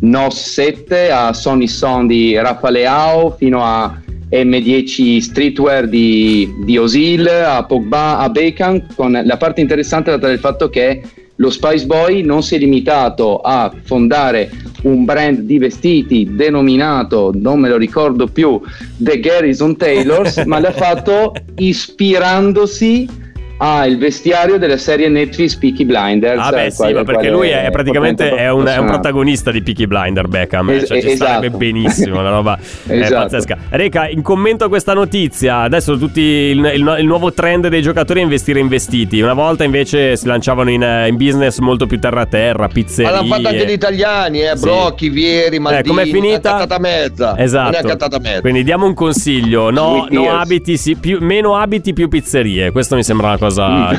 [0.00, 3.98] NOS 7 a Sonny Son di Rafaleao fino a
[4.30, 10.38] M10 Streetwear di, di Osil, a Pogba, a Beckham, con la parte interessante data del
[10.38, 11.02] fatto che
[11.36, 14.50] lo Spice Boy non si è limitato a fondare
[14.82, 18.60] un brand di vestiti denominato, non me lo ricordo più,
[18.96, 23.08] The Garrison Taylors, ma l'ha fatto ispirandosi
[23.62, 26.40] al vestiario della serie Netflix Peaky Blinders.
[26.42, 29.50] Ah, beh, al sì, quale- ma perché lui è praticamente è un, è un protagonista
[29.50, 30.70] di Peaky Blinder Beckham.
[30.70, 31.30] eh, Es- cioè, ci esatto.
[31.30, 33.22] starebbe benissimo, una roba eh, Esatto.
[33.22, 33.56] pazzesca.
[33.68, 38.20] Reca, in commento a questa notizia, adesso tutti il, il- il nuovo trend dei giocatori
[38.20, 39.20] è investire in vestiti.
[39.20, 43.10] Una volta invece si lanciavano in, eh, in business molto più terra a terra, pizzerie.
[43.10, 44.62] Ma l'hanno fatto anche gli italiani, eh, Sì.
[44.62, 45.86] Brocchi, Vieri, Maldini.
[45.86, 46.48] com'è finita?
[46.48, 47.26] È cattata mezza.
[47.32, 48.18] Non è Esatto.
[48.20, 48.40] mezza.
[48.40, 52.70] Quindi diamo un consiglio: no, no abiti, sì, più- meno abiti, più pizzerie.
[52.70, 53.48] Questo mi sembra una cosa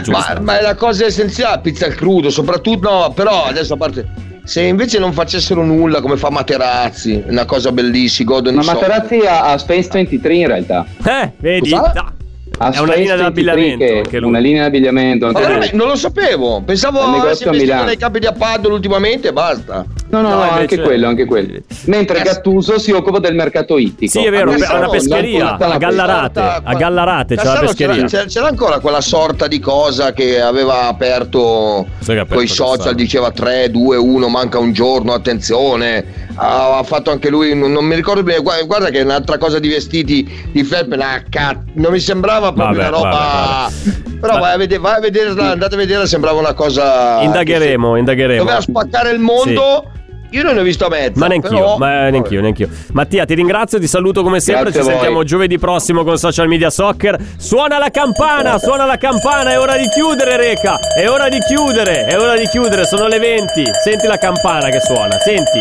[0.02, 0.34] giusta.
[0.36, 4.30] Ma, ma è la cosa essenziale, pizza al crudo, soprattutto no, però adesso a parte
[4.44, 8.74] se invece non facessero nulla come fa Materazzi, una cosa bellissima, godono Ma.
[8.74, 10.86] Materazzi ha, ha Space 23 in realtà.
[11.04, 11.70] Eh, vedi?
[11.70, 12.14] Cosa?
[12.70, 14.30] È una linea di 23 abbigliamento, che- lui.
[14.30, 15.32] Una linea di abbigliamento.
[15.74, 17.86] Non lo sapevo, pensavo avessi Milano.
[17.86, 19.86] nei capi di appaddolo ultimamente e basta.
[20.10, 21.60] No, no, no, No, anche invece- quello, anche quello.
[21.86, 24.12] Mentre Gattuso si occupa del mercato ittico.
[24.12, 26.40] Sì, è vero, ha una pescheria a Gallarate.
[26.40, 28.26] A Gallarate c'è la pescheria.
[28.26, 31.88] c'era, ancora quella sorta di cosa che aveva aperto
[32.30, 36.30] con i social, diceva 3, 2, 1, manca un giorno, attenzione.
[36.36, 39.68] Ha, fatto anche lui, non, non mi ricordo bene, guarda, che è un'altra cosa di
[39.68, 40.98] vestiti di felpe,
[41.74, 43.10] non mi sembrava proprio Vabbè, una roba...
[43.10, 47.22] vabbè, Però Ma- vai a vedere, vai a vedere, andate a vedere, sembrava una cosa...
[47.22, 48.44] Indagheremo, indagheremo.
[48.44, 49.90] Doveva spaccare il mondo,
[50.30, 51.20] io non ne ho visto mezzo.
[51.20, 52.70] Ma neanch'io, però- ma neanch'io, neanch'io.
[52.94, 54.66] Mattia, ti ringrazio, ti saluto come sempre.
[54.72, 57.18] Grazie Ci a sentiamo giovedì prossimo con Social Media Soccer.
[57.38, 60.78] Suona la campana, suona la campana, è ora di chiudere, Reca.
[60.96, 63.64] È ora di chiudere, è ora di chiudere, sono le 20.
[63.84, 65.60] Senti la campana che suona, senti.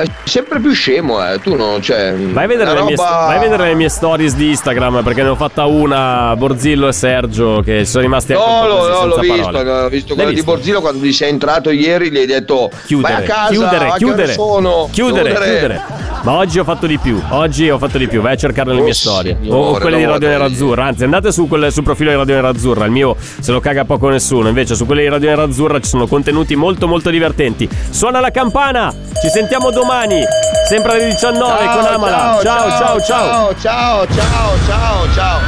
[0.00, 1.38] È sempre più scemo, eh.
[1.40, 2.14] Tu non, cioè.
[2.14, 5.22] Vai a, vedere le mie, roba- vai a vedere le mie stories di Instagram perché
[5.22, 9.18] ne ho fatta una Borzillo e Sergio che sono rimasti No, po' no, no, l'ho
[9.18, 10.42] visto, ho visto quello di?
[10.42, 13.94] Borzillo quando gli sei entrato ieri, gli hai detto chiudere, vai a casa, chiudere, a
[13.96, 14.88] chiudere, sono?
[14.90, 15.82] chiudere, chiudere.
[16.22, 17.20] Ma oggi ho fatto di più.
[17.30, 18.20] Oggi ho fatto di più.
[18.20, 19.32] Vai a cercare le Oh, mie storie.
[19.32, 20.84] O, o signore, quelle di Radio no, Nerazzurra.
[20.84, 22.84] Anzi, andate su quel, sul profilo di Radio Nerazzurra.
[22.84, 24.48] Il mio se lo caga poco nessuno.
[24.48, 27.68] Invece, su quelle di Radio Nerazzurra ci sono contenuti molto, molto divertenti.
[27.90, 28.92] Suona la campana.
[29.20, 30.22] Ci sentiamo domani.
[30.68, 32.38] Sempre alle 19 con Amala.
[32.42, 33.00] Ciao, ciao, ciao.
[33.00, 35.38] ciao, ciao, ciao, ciao, ciao.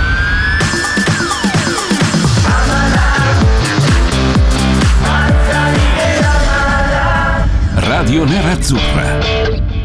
[7.75, 9.19] Radio Nerazzurra.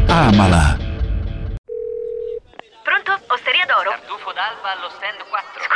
[0.08, 0.77] Amala.